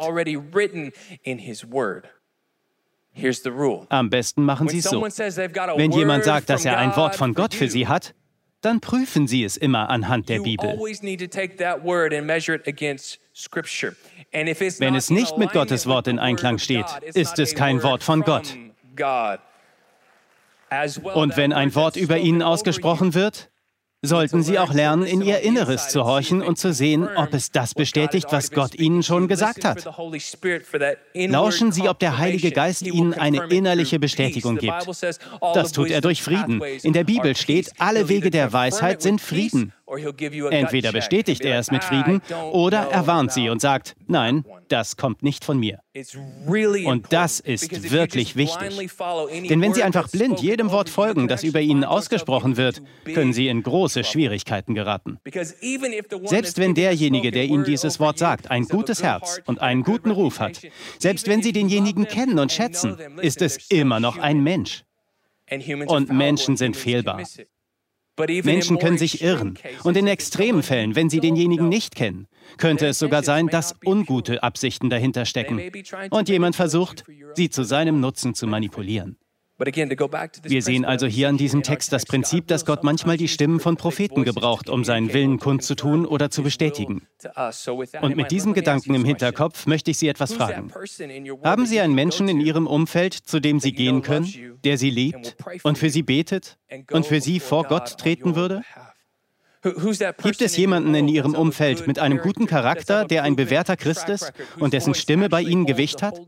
Am 3.90 4.10
besten 4.10 4.44
machen 4.44 4.70
Sie 4.70 4.78
es 4.78 4.86
so. 4.86 5.02
Wenn 5.02 5.92
jemand 5.92 6.24
sagt, 6.24 6.50
dass 6.50 6.64
er 6.64 6.78
ein 6.78 6.96
Wort 6.96 7.16
von 7.16 7.34
Gott 7.34 7.54
für 7.54 7.68
Sie 7.68 7.88
hat, 7.88 8.14
dann 8.62 8.80
prüfen 8.80 9.28
Sie 9.28 9.44
es 9.44 9.58
immer 9.58 9.90
anhand 9.90 10.30
der 10.30 10.40
Bibel. 10.40 10.70
Wenn 14.80 14.96
es 14.96 15.10
nicht 15.10 15.38
mit 15.38 15.52
Gottes 15.52 15.88
Wort 15.88 16.08
in 16.08 16.20
Einklang 16.20 16.58
steht, 16.58 16.86
ist 17.14 17.40
es 17.40 17.56
kein 17.56 17.84
Wort 17.84 18.04
von 18.04 18.22
Gott. 18.22 18.56
Und 21.14 21.38
wenn 21.38 21.54
ein 21.54 21.76
Wort 21.76 21.96
über 21.98 22.18
Ihnen 22.18 22.42
ausgesprochen 22.42 23.14
wird, 23.14 23.51
sollten 24.02 24.42
Sie 24.42 24.58
auch 24.58 24.74
lernen, 24.74 25.04
in 25.04 25.22
Ihr 25.22 25.40
Inneres 25.40 25.90
zu 25.90 26.06
horchen 26.06 26.42
und 26.42 26.58
zu 26.58 26.74
sehen, 26.74 27.08
ob 27.16 27.34
es 27.34 27.52
das 27.52 27.74
bestätigt, 27.76 28.28
was 28.32 28.52
Gott 28.52 28.76
Ihnen 28.76 29.04
schon 29.04 29.28
gesagt 29.28 29.64
hat. 29.64 29.86
Lauschen 31.14 31.72
Sie, 31.72 31.88
ob 31.88 32.00
der 32.00 32.18
Heilige 32.18 32.52
Geist 32.52 32.82
Ihnen 32.82 33.14
eine 33.14 33.46
innerliche 33.50 34.00
Bestätigung 34.00 34.58
gibt. 34.58 34.88
Das 35.54 35.72
tut 35.72 35.92
er 35.92 36.02
durch 36.02 36.24
Frieden. 36.24 36.62
In 36.82 36.94
der 36.94 37.04
Bibel 37.04 37.36
steht, 37.36 37.72
alle 37.78 38.10
Wege 38.10 38.32
der 38.32 38.52
Weisheit 38.52 39.02
sind 39.02 39.22
Frieden. 39.22 39.74
Entweder 40.52 40.92
bestätigt 40.92 41.42
er 41.42 41.60
es 41.60 41.72
mit 41.72 41.84
Frieden 41.84 42.22
oder 42.52 42.88
er 42.92 43.08
warnt 43.08 43.32
sie 43.32 43.50
und 43.50 43.60
sagt, 43.60 43.96
nein, 44.08 44.46
das 44.70 44.96
kommt 44.96 45.22
nicht 45.22 45.44
von 45.44 45.60
mir. 45.60 45.80
Und 46.86 47.12
das 47.12 47.42
ist 47.42 47.92
wirklich 47.92 48.38
wichtig. 48.38 48.90
Denn 49.50 49.62
wenn 49.62 49.74
Sie 49.74 49.84
einfach 49.84 50.08
blind 50.08 50.42
jedem 50.42 50.72
Wort 50.72 50.90
folgen, 50.90 51.28
das 51.28 51.44
über 51.44 51.60
Ihnen 51.60 51.84
ausgesprochen 51.84 52.56
wird, 52.56 52.82
können 53.04 53.34
Sie 53.34 53.50
in 53.50 53.64
große 53.64 54.06
Schwierigkeiten 54.06 54.74
geraten. 54.74 55.20
Selbst 56.24 56.58
wenn 56.58 56.74
derjenige, 56.74 57.32
der 57.32 57.46
Ihnen 57.46 57.66
dieses 57.66 58.00
Wort 58.00 58.18
sagt, 58.18 58.50
ein 58.50 58.66
gutes 58.66 59.04
Herz 59.04 59.42
und 59.46 59.60
einen 59.60 59.84
guten 59.84 60.12
Ruf 60.12 60.40
hat, 60.40 60.62
selbst 61.00 61.28
wenn 61.28 61.42
Sie 61.42 61.52
denjenigen 61.52 62.08
kennen 62.08 62.40
und 62.40 62.52
schätzen, 62.52 62.98
ist 63.22 63.42
es 63.42 63.70
immer 63.70 64.00
noch 64.00 64.18
ein 64.18 64.42
Mensch. 64.42 64.86
Und 65.88 66.10
Menschen 66.10 66.56
sind 66.56 66.78
fehlbar. 66.78 67.22
Menschen 68.18 68.78
können 68.80 68.98
sich 68.98 69.22
irren. 69.22 69.58
Und 69.84 69.98
in 69.98 70.08
Extremfällen, 70.08 70.96
wenn 70.96 71.10
sie 71.10 71.20
denjenigen 71.20 71.70
nicht 71.70 71.96
kennen, 71.96 72.28
könnte 72.58 72.88
es 72.88 73.00
sogar 73.00 73.24
sein, 73.24 73.48
dass 73.48 73.76
ungute 73.86 74.44
Absichten 74.44 74.90
dahinter 74.90 75.26
stecken 75.26 75.62
und 76.10 76.30
jemand 76.30 76.56
versucht, 76.56 77.04
sie 77.36 77.50
zu 77.50 77.64
seinem 77.64 78.00
Nutzen 78.00 78.36
zu 78.36 78.48
manipulieren. 78.48 79.18
Wir 80.44 80.62
sehen 80.62 80.86
also 80.86 81.08
hier 81.08 81.30
an 81.30 81.38
diesem 81.38 81.64
Text 81.64 81.94
das 81.94 82.06
Prinzip, 82.06 82.48
dass 82.48 82.66
Gott 82.66 82.84
manchmal 82.84 83.18
die 83.18 83.28
Stimmen 83.28 83.60
von 83.60 83.78
Propheten 83.78 84.24
gebraucht, 84.24 84.70
um 84.70 84.84
seinen 84.84 85.14
Willen 85.14 85.40
kundzutun 85.40 86.06
oder 86.06 86.30
zu 86.32 86.44
bestätigen. 86.44 87.08
Und 88.02 88.16
mit 88.16 88.32
diesem 88.32 88.54
Gedanken 88.54 88.96
im 88.96 89.06
Hinterkopf 89.06 89.68
möchte 89.68 89.92
ich 89.92 89.98
Sie 89.98 90.08
etwas 90.08 90.34
fragen. 90.34 90.72
Haben 91.44 91.66
Sie 91.66 91.80
einen 91.80 91.94
Menschen 91.94 92.28
in 92.28 92.40
Ihrem 92.40 92.68
Umfeld, 92.68 93.14
zu 93.14 93.40
dem 93.40 93.60
Sie 93.60 93.72
gehen 93.72 94.02
können, 94.02 94.28
der 94.64 94.78
Sie 94.78 94.90
liebt 94.90 95.36
und 95.64 95.78
für 95.78 95.90
Sie 95.90 96.04
betet 96.04 96.58
und 96.92 97.06
für 97.06 97.22
Sie 97.22 97.40
vor 97.40 97.66
Gott 97.66 97.98
treten 97.98 98.36
würde? 98.36 98.64
Gibt 99.62 100.42
es 100.42 100.58
jemanden 100.58 100.96
in 100.96 101.08
Ihrem 101.08 101.36
Umfeld 101.36 101.86
mit 101.86 102.00
einem 102.00 102.18
guten 102.18 102.48
Charakter, 102.48 103.06
der 103.06 103.24
ein 103.24 103.36
bewährter 103.36 103.78
Christ 103.78 104.10
ist 104.10 104.34
und 104.58 104.74
dessen 104.74 104.96
Stimme 104.96 105.30
bei 105.30 105.42
Ihnen 105.42 105.68
Gewicht 105.68 106.02
hat? 106.02 106.20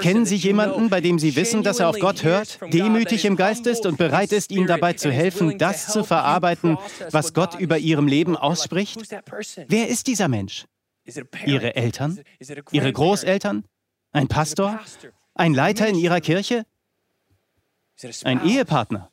Kennen 0.00 0.24
Sie 0.24 0.36
jemanden, 0.36 0.88
bei 0.88 1.02
dem 1.02 1.18
Sie 1.18 1.36
wissen, 1.36 1.62
dass 1.62 1.80
er 1.80 1.88
auf 1.88 1.98
Gott 1.98 2.24
hört, 2.24 2.60
demütig 2.72 3.26
im 3.26 3.36
Geist 3.36 3.66
ist 3.66 3.84
und 3.84 3.98
bereit 3.98 4.32
ist, 4.32 4.50
Ihnen 4.50 4.66
dabei 4.66 4.94
zu 4.94 5.10
helfen, 5.10 5.58
das 5.58 5.88
zu 5.88 6.02
verarbeiten, 6.02 6.78
was 7.10 7.34
Gott 7.34 7.58
über 7.60 7.76
Ihrem 7.76 8.06
Leben 8.06 8.36
ausspricht? 8.36 8.98
Wer 9.68 9.88
ist 9.88 10.06
dieser 10.06 10.28
Mensch? 10.28 10.64
Ihre 11.44 11.76
Eltern? 11.76 12.20
Ihre 12.72 12.92
Großeltern? 12.92 13.64
Ein 14.12 14.28
Pastor? 14.28 14.80
Ein 15.34 15.52
Leiter 15.52 15.86
in 15.88 15.96
Ihrer 15.96 16.20
Kirche? 16.22 16.64
Ein 18.24 18.46
Ehepartner? 18.46 19.09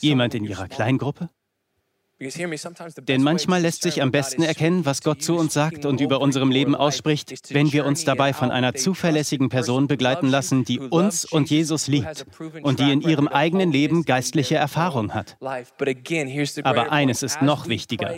Jemand 0.00 0.34
in 0.34 0.44
Ihrer 0.44 0.68
Kleingruppe? 0.68 1.28
Denn 3.08 3.22
manchmal 3.22 3.62
lässt 3.62 3.82
sich 3.82 4.02
am 4.02 4.10
besten 4.10 4.42
erkennen, 4.42 4.84
was 4.84 5.00
Gott 5.00 5.22
zu 5.22 5.36
uns 5.36 5.54
sagt 5.54 5.86
und 5.86 6.02
über 6.02 6.20
unserem 6.20 6.50
Leben 6.50 6.74
ausspricht, 6.74 7.54
wenn 7.54 7.72
wir 7.72 7.86
uns 7.86 8.04
dabei 8.04 8.34
von 8.34 8.50
einer 8.50 8.74
zuverlässigen 8.74 9.48
Person 9.48 9.86
begleiten 9.86 10.28
lassen, 10.28 10.64
die 10.64 10.80
uns 10.80 11.24
und 11.24 11.48
Jesus 11.48 11.86
liebt 11.86 12.26
und 12.62 12.78
die 12.78 12.92
in 12.92 13.00
ihrem 13.00 13.26
eigenen 13.26 13.72
Leben 13.72 14.04
geistliche 14.04 14.56
Erfahrung 14.56 15.14
hat. 15.14 15.38
Aber 16.62 16.92
eines 16.92 17.22
ist 17.22 17.40
noch 17.40 17.68
wichtiger. 17.68 18.14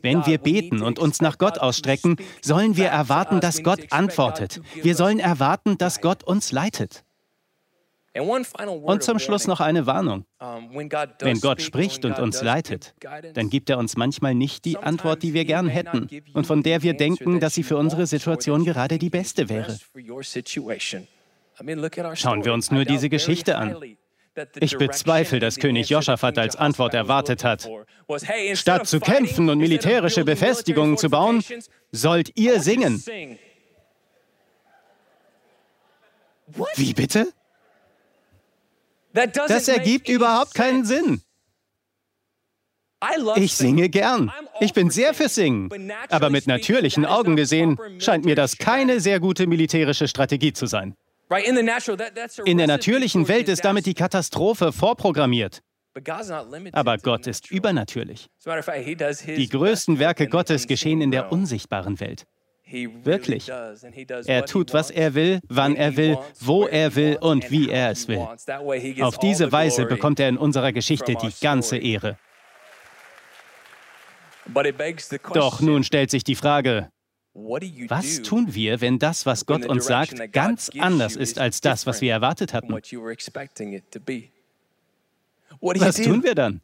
Wenn 0.00 0.24
wir 0.24 0.38
beten 0.38 0.82
und 0.82 0.98
uns 0.98 1.20
nach 1.20 1.36
Gott 1.36 1.58
ausstrecken, 1.58 2.16
sollen 2.40 2.78
wir 2.78 2.86
erwarten, 2.86 3.40
dass 3.40 3.62
Gott 3.62 3.92
antwortet. 3.92 4.62
Wir 4.82 4.94
sollen 4.94 5.18
erwarten, 5.18 5.76
dass 5.76 6.00
Gott 6.00 6.24
uns 6.24 6.52
leitet. 6.52 7.04
Und 8.14 9.02
zum 9.02 9.18
Schluss 9.18 9.46
noch 9.46 9.60
eine 9.60 9.86
Warnung. 9.86 10.26
Wenn 10.38 11.40
Gott 11.40 11.62
spricht 11.62 12.04
und 12.04 12.18
uns 12.18 12.42
leitet, 12.42 12.94
dann 13.34 13.48
gibt 13.48 13.70
er 13.70 13.78
uns 13.78 13.96
manchmal 13.96 14.34
nicht 14.34 14.66
die 14.66 14.76
Antwort, 14.76 15.22
die 15.22 15.32
wir 15.32 15.44
gern 15.46 15.68
hätten 15.68 16.08
und 16.34 16.46
von 16.46 16.62
der 16.62 16.82
wir 16.82 16.94
denken, 16.94 17.40
dass 17.40 17.54
sie 17.54 17.62
für 17.62 17.78
unsere 17.78 18.06
Situation 18.06 18.64
gerade 18.64 18.98
die 18.98 19.10
beste 19.10 19.48
wäre. 19.48 19.78
Schauen 22.14 22.44
wir 22.44 22.52
uns 22.52 22.70
nur 22.70 22.84
diese 22.84 23.08
Geschichte 23.08 23.56
an. 23.56 23.76
Ich 24.60 24.76
bezweifle, 24.78 25.40
dass 25.40 25.56
König 25.56 25.90
Joschafat 25.90 26.38
als 26.38 26.56
Antwort 26.56 26.94
erwartet 26.94 27.44
hat. 27.44 27.68
Statt 28.54 28.86
zu 28.86 29.00
kämpfen 29.00 29.48
und 29.48 29.58
militärische 29.58 30.24
Befestigungen 30.24 30.96
zu 30.96 31.10
bauen, 31.10 31.42
sollt 31.90 32.32
ihr 32.36 32.60
singen. 32.60 33.02
Wie 36.76 36.92
bitte? 36.94 37.32
Das 39.12 39.68
ergibt 39.68 40.08
überhaupt 40.08 40.54
keinen 40.54 40.84
Sinn. 40.84 41.22
Ich 43.36 43.56
singe 43.56 43.88
gern. 43.88 44.30
Ich 44.60 44.72
bin 44.72 44.90
sehr 44.90 45.12
für 45.12 45.28
Singen. 45.28 45.70
Aber 46.08 46.30
mit 46.30 46.46
natürlichen 46.46 47.04
Augen 47.04 47.36
gesehen 47.36 47.78
scheint 47.98 48.24
mir 48.24 48.36
das 48.36 48.58
keine 48.58 49.00
sehr 49.00 49.18
gute 49.18 49.46
militärische 49.46 50.06
Strategie 50.06 50.52
zu 50.52 50.66
sein. 50.66 50.94
In 52.44 52.58
der 52.58 52.66
natürlichen 52.66 53.26
Welt 53.28 53.48
ist 53.48 53.64
damit 53.64 53.86
die 53.86 53.94
Katastrophe 53.94 54.72
vorprogrammiert. 54.72 55.62
Aber 56.72 56.96
Gott 56.98 57.26
ist 57.26 57.50
übernatürlich. 57.50 58.28
Die 58.46 59.48
größten 59.48 59.98
Werke 59.98 60.28
Gottes 60.28 60.66
geschehen 60.66 61.00
in 61.00 61.10
der 61.10 61.32
unsichtbaren 61.32 62.00
Welt. 62.00 62.26
Wirklich. 63.04 63.48
Er 64.26 64.44
tut, 64.46 64.72
was 64.72 64.90
er 64.90 65.14
will, 65.14 65.40
wann 65.48 65.76
er 65.76 65.96
will, 65.96 66.18
wo 66.40 66.66
er 66.66 66.94
will 66.94 67.18
und 67.20 67.50
wie 67.50 67.70
er 67.70 67.90
es 67.90 68.08
will. 68.08 68.26
Auf 69.00 69.18
diese 69.18 69.52
Weise 69.52 69.86
bekommt 69.86 70.20
er 70.20 70.28
in 70.28 70.38
unserer 70.38 70.72
Geschichte 70.72 71.14
die 71.14 71.32
ganze 71.40 71.76
Ehre. 71.76 72.18
Doch 75.34 75.60
nun 75.60 75.84
stellt 75.84 76.10
sich 76.10 76.24
die 76.24 76.34
Frage, 76.34 76.90
was 77.34 78.22
tun 78.22 78.54
wir, 78.54 78.80
wenn 78.80 78.98
das, 78.98 79.24
was 79.24 79.46
Gott 79.46 79.64
uns 79.64 79.86
sagt, 79.86 80.32
ganz 80.32 80.70
anders 80.78 81.16
ist 81.16 81.38
als 81.38 81.60
das, 81.60 81.86
was 81.86 82.00
wir 82.00 82.12
erwartet 82.12 82.52
hatten? 82.52 82.72
Was 85.60 85.96
tun 85.96 86.22
wir 86.22 86.34
dann? 86.34 86.60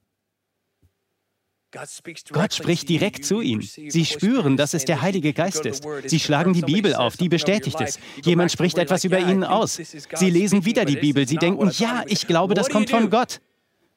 Gott 2.33 2.55
spricht 2.55 2.89
direkt 2.89 3.25
zu 3.25 3.41
ihnen. 3.41 3.63
Sie 3.63 4.05
spüren, 4.07 4.57
dass 4.57 4.73
es 4.73 4.87
der 4.87 5.03
Heilige 5.03 5.35
Geist 5.35 5.67
ist. 5.67 5.87
Sie 6.07 6.19
schlagen 6.19 6.55
die 6.55 6.63
Bibel 6.63 6.95
auf, 6.95 7.17
die 7.17 7.29
bestätigt 7.29 7.81
es. 7.81 7.99
Jemand 8.25 8.51
spricht 8.51 8.79
etwas 8.79 9.05
über 9.05 9.19
ihnen 9.19 9.45
aus. 9.45 9.75
Sie 9.75 10.31
lesen 10.31 10.65
wieder 10.65 10.85
die 10.85 10.97
Bibel. 10.97 11.29
Sie 11.29 11.37
denken, 11.37 11.71
ja, 11.75 12.05
ich 12.07 12.27
glaube, 12.27 12.55
das 12.55 12.71
kommt 12.71 12.89
von 12.89 13.11
Gott. 13.11 13.41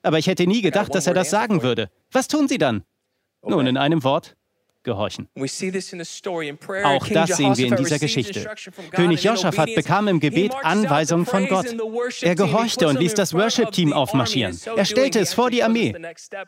Aber 0.03 0.19
ich 0.19 0.27
hätte 0.27 0.47
nie 0.47 0.61
gedacht, 0.61 0.93
dass 0.93 1.07
er 1.07 1.13
das 1.13 1.29
sagen 1.29 1.63
würde. 1.63 1.89
Was 2.11 2.27
tun 2.27 2.47
sie 2.47 2.57
dann? 2.57 2.83
Nun, 3.43 3.65
in 3.67 3.77
einem 3.77 4.03
Wort, 4.03 4.35
gehorchen. 4.83 5.27
Auch 5.35 7.07
das 7.07 7.37
sehen 7.37 7.57
wir 7.57 7.67
in 7.67 7.75
dieser 7.75 7.99
Geschichte. 7.99 8.49
König 8.91 9.23
Joschafat 9.23 9.75
bekam 9.75 10.07
im 10.07 10.19
Gebet 10.19 10.53
Anweisungen 10.63 11.25
von 11.25 11.47
Gott. 11.47 11.75
Er 12.21 12.35
gehorchte 12.35 12.87
und 12.87 12.99
ließ 12.99 13.13
das 13.13 13.33
Worship-Team 13.33 13.93
aufmarschieren. 13.93 14.59
Er 14.75 14.85
stellte 14.85 15.19
es 15.19 15.33
vor 15.33 15.49
die 15.49 15.63
Armee. 15.63 15.95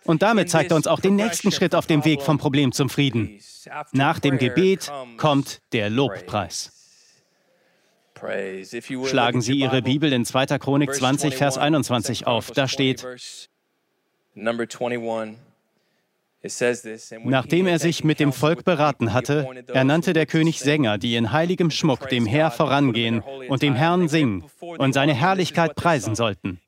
Und 0.05 0.21
damit 0.21 0.49
zeigt 0.49 0.71
er 0.71 0.77
uns 0.77 0.87
auch 0.87 0.99
den 0.99 1.15
nächsten 1.15 1.51
Schritt 1.51 1.75
auf 1.75 1.87
dem 1.87 2.05
Weg 2.05 2.21
vom 2.21 2.37
Problem 2.37 2.71
zum 2.71 2.89
Frieden. 2.89 3.39
Nach 3.91 4.19
dem 4.19 4.37
Gebet 4.37 4.91
kommt 5.17 5.61
der 5.71 5.89
Lobpreis. 5.89 6.71
Schlagen 9.05 9.41
Sie 9.41 9.55
Ihre 9.55 9.81
Bibel 9.81 10.13
in 10.13 10.23
2. 10.25 10.45
Chronik 10.59 10.93
20, 10.93 11.35
Vers 11.35 11.57
21 11.57 12.25
auf. 12.25 12.51
Da 12.51 12.67
steht, 12.67 13.05
Nachdem 17.23 17.67
er 17.67 17.79
sich 17.79 18.03
mit 18.03 18.19
dem 18.19 18.34
Volk 18.34 18.65
beraten 18.65 19.13
hatte, 19.13 19.47
ernannte 19.67 20.12
der 20.12 20.25
König 20.25 20.60
Sänger, 20.60 20.97
die 20.97 21.15
in 21.15 21.32
heiligem 21.32 21.71
Schmuck 21.71 22.10
dem 22.10 22.25
Heer 22.25 22.51
vorangehen 22.51 23.23
und 23.47 23.62
dem 23.62 23.75
Herrn 23.75 24.10
singen 24.10 24.43
und 24.60 24.93
seine 24.93 25.13
Herrlichkeit 25.13 25.75
preisen 25.75 26.15
sollten. 26.15 26.60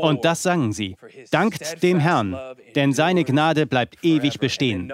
Und 0.00 0.24
das 0.24 0.42
sangen 0.42 0.72
sie. 0.72 0.96
Dankt 1.30 1.82
dem 1.82 1.98
Herrn, 1.98 2.34
denn 2.74 2.94
seine 2.94 3.24
Gnade 3.24 3.66
bleibt 3.66 4.02
ewig 4.02 4.38
bestehen. 4.38 4.90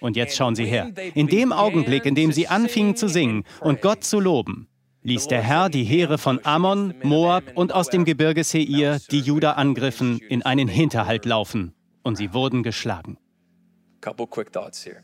Und 0.00 0.16
jetzt 0.16 0.36
schauen 0.36 0.54
Sie 0.54 0.64
her. 0.64 0.90
In 1.14 1.26
dem 1.26 1.52
Augenblick, 1.52 2.06
in 2.06 2.14
dem 2.14 2.32
sie 2.32 2.48
anfingen 2.48 2.96
zu 2.96 3.08
singen 3.08 3.44
und 3.60 3.82
Gott 3.82 4.02
zu 4.02 4.18
loben, 4.18 4.68
ließ 5.02 5.26
der 5.28 5.42
Herr 5.42 5.68
die 5.68 5.84
Heere 5.84 6.16
von 6.16 6.40
Ammon, 6.44 6.94
Moab 7.02 7.44
und 7.54 7.74
aus 7.74 7.90
dem 7.90 8.04
Gebirge 8.06 8.44
Seir, 8.44 8.98
die 9.10 9.20
Juda 9.20 9.52
angriffen, 9.52 10.20
in 10.28 10.42
einen 10.42 10.68
Hinterhalt 10.68 11.26
laufen 11.26 11.74
und 12.02 12.16
sie 12.16 12.32
wurden 12.32 12.62
geschlagen. 12.62 13.18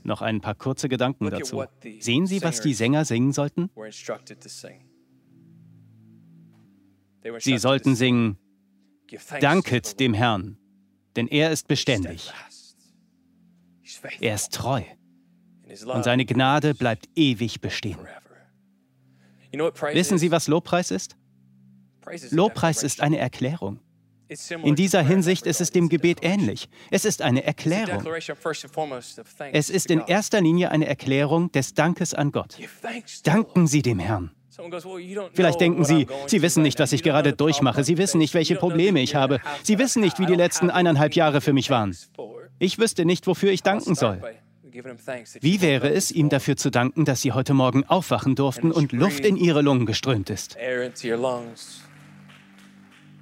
Noch 0.02 0.22
ein 0.22 0.40
paar 0.40 0.54
kurze 0.54 0.88
Gedanken 0.88 1.30
dazu. 1.30 1.64
Sehen 2.00 2.26
Sie, 2.26 2.42
was 2.42 2.61
die 2.61 2.74
Sänger 2.74 3.04
singen 3.04 3.32
sollten? 3.32 3.70
Sie 7.38 7.58
sollten 7.58 7.94
singen, 7.94 8.38
Danket 9.40 10.00
dem 10.00 10.14
Herrn, 10.14 10.58
denn 11.16 11.28
er 11.28 11.50
ist 11.50 11.68
beständig. 11.68 12.32
Er 14.20 14.34
ist 14.34 14.52
treu 14.52 14.82
und 15.87 16.04
seine 16.04 16.24
Gnade 16.24 16.74
bleibt 16.74 17.08
ewig 17.14 17.61
bestehen. 17.61 17.98
Wissen 19.52 20.18
Sie, 20.18 20.30
was 20.30 20.48
Lobpreis 20.48 20.90
ist? 20.90 21.16
Lobpreis 22.30 22.82
ist 22.82 23.00
eine 23.00 23.18
Erklärung. 23.18 23.80
In 24.62 24.74
dieser 24.74 25.02
Hinsicht 25.02 25.46
ist 25.46 25.60
es 25.60 25.70
dem 25.70 25.88
Gebet 25.88 26.18
ähnlich. 26.22 26.68
Es 26.90 27.04
ist 27.04 27.22
eine 27.22 27.44
Erklärung. 27.44 28.04
Es 29.52 29.70
ist 29.70 29.90
in 29.90 30.00
erster 30.06 30.40
Linie 30.40 30.70
eine 30.70 30.86
Erklärung 30.86 31.50
des 31.52 31.74
Dankes 31.74 32.14
an 32.14 32.32
Gott. 32.32 32.58
Danken 33.24 33.66
Sie 33.66 33.82
dem 33.82 33.98
Herrn. 33.98 34.30
Vielleicht 35.32 35.60
denken 35.60 35.84
Sie, 35.84 36.06
Sie 36.26 36.42
wissen 36.42 36.62
nicht, 36.62 36.78
was 36.80 36.92
ich 36.92 37.02
gerade 37.02 37.32
durchmache. 37.32 37.84
Sie 37.84 37.96
wissen 37.96 38.18
nicht, 38.18 38.34
welche 38.34 38.56
Probleme 38.56 39.00
ich 39.00 39.14
habe. 39.14 39.40
Sie 39.62 39.78
wissen 39.78 40.02
nicht, 40.02 40.18
wie 40.18 40.26
die 40.26 40.34
letzten 40.34 40.68
eineinhalb 40.70 41.14
Jahre 41.14 41.40
für 41.40 41.52
mich 41.52 41.70
waren. 41.70 41.96
Ich 42.58 42.78
wüsste 42.78 43.04
nicht, 43.04 43.26
wofür 43.26 43.52
ich 43.52 43.62
danken 43.62 43.94
soll. 43.94 44.20
Wie 45.40 45.60
wäre 45.60 45.90
es, 45.90 46.10
ihm 46.10 46.28
dafür 46.28 46.56
zu 46.56 46.70
danken, 46.70 47.04
dass 47.04 47.22
Sie 47.22 47.32
heute 47.32 47.54
Morgen 47.54 47.84
aufwachen 47.84 48.34
durften 48.34 48.70
und 48.70 48.92
Luft 48.92 49.24
in 49.24 49.36
Ihre 49.36 49.62
Lungen 49.62 49.86
geströmt 49.86 50.30
ist? 50.30 50.56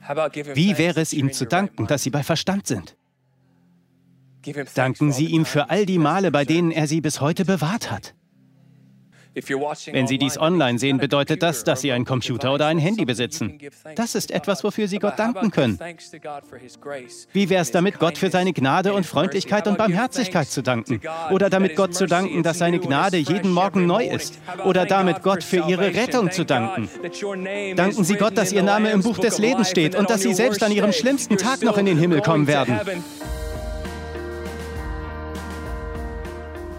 Wie 0.08 0.78
wäre 0.78 1.00
es 1.00 1.12
ihm 1.12 1.32
zu 1.32 1.46
danken, 1.46 1.86
dass 1.86 2.02
Sie 2.02 2.10
bei 2.10 2.22
Verstand 2.22 2.66
sind? 2.66 2.96
Danken 4.74 5.12
Sie 5.12 5.26
ihm 5.26 5.44
für 5.44 5.70
all 5.70 5.86
die 5.86 5.98
Male, 5.98 6.30
bei 6.30 6.44
denen 6.44 6.70
er 6.70 6.86
Sie 6.86 7.00
bis 7.00 7.20
heute 7.20 7.44
bewahrt 7.44 7.90
hat. 7.90 8.14
Wenn 9.36 10.06
Sie 10.06 10.16
dies 10.16 10.38
online 10.38 10.78
sehen, 10.78 10.96
bedeutet 10.96 11.42
das, 11.42 11.62
dass 11.62 11.82
Sie 11.82 11.92
einen 11.92 12.06
Computer 12.06 12.54
oder 12.54 12.66
ein 12.66 12.78
Handy 12.78 13.04
besitzen. 13.04 13.58
Das 13.94 14.14
ist 14.14 14.30
etwas, 14.30 14.64
wofür 14.64 14.88
Sie 14.88 14.98
Gott 14.98 15.18
danken 15.18 15.50
können. 15.50 15.78
Wie 17.32 17.50
wäre 17.50 17.60
es 17.60 17.70
damit, 17.70 17.98
Gott 17.98 18.16
für 18.16 18.30
seine 18.30 18.54
Gnade 18.54 18.94
und 18.94 19.04
Freundlichkeit 19.04 19.66
und 19.66 19.76
Barmherzigkeit 19.76 20.48
zu 20.48 20.62
danken? 20.62 21.02
Oder 21.30 21.50
damit 21.50 21.76
Gott 21.76 21.94
zu 21.94 22.06
danken, 22.06 22.42
dass 22.42 22.58
seine 22.58 22.78
Gnade 22.78 23.18
jeden 23.18 23.52
Morgen 23.52 23.86
neu 23.86 24.06
ist? 24.06 24.38
Oder 24.64 24.86
damit 24.86 25.22
Gott 25.22 25.44
für 25.44 25.68
Ihre 25.68 25.94
Rettung 25.94 26.30
zu 26.30 26.46
danken? 26.46 26.88
Danken 27.76 28.04
Sie 28.04 28.14
Gott, 28.14 28.38
dass 28.38 28.52
Ihr 28.52 28.62
Name 28.62 28.90
im 28.90 29.02
Buch 29.02 29.18
des 29.18 29.38
Lebens 29.38 29.68
steht 29.68 29.94
und 29.94 30.08
dass 30.08 30.22
Sie 30.22 30.32
selbst 30.32 30.62
an 30.62 30.72
Ihrem 30.72 30.92
schlimmsten 30.92 31.36
Tag 31.36 31.62
noch 31.62 31.76
in 31.76 31.84
den 31.84 31.98
Himmel 31.98 32.22
kommen 32.22 32.46
werden. 32.46 32.80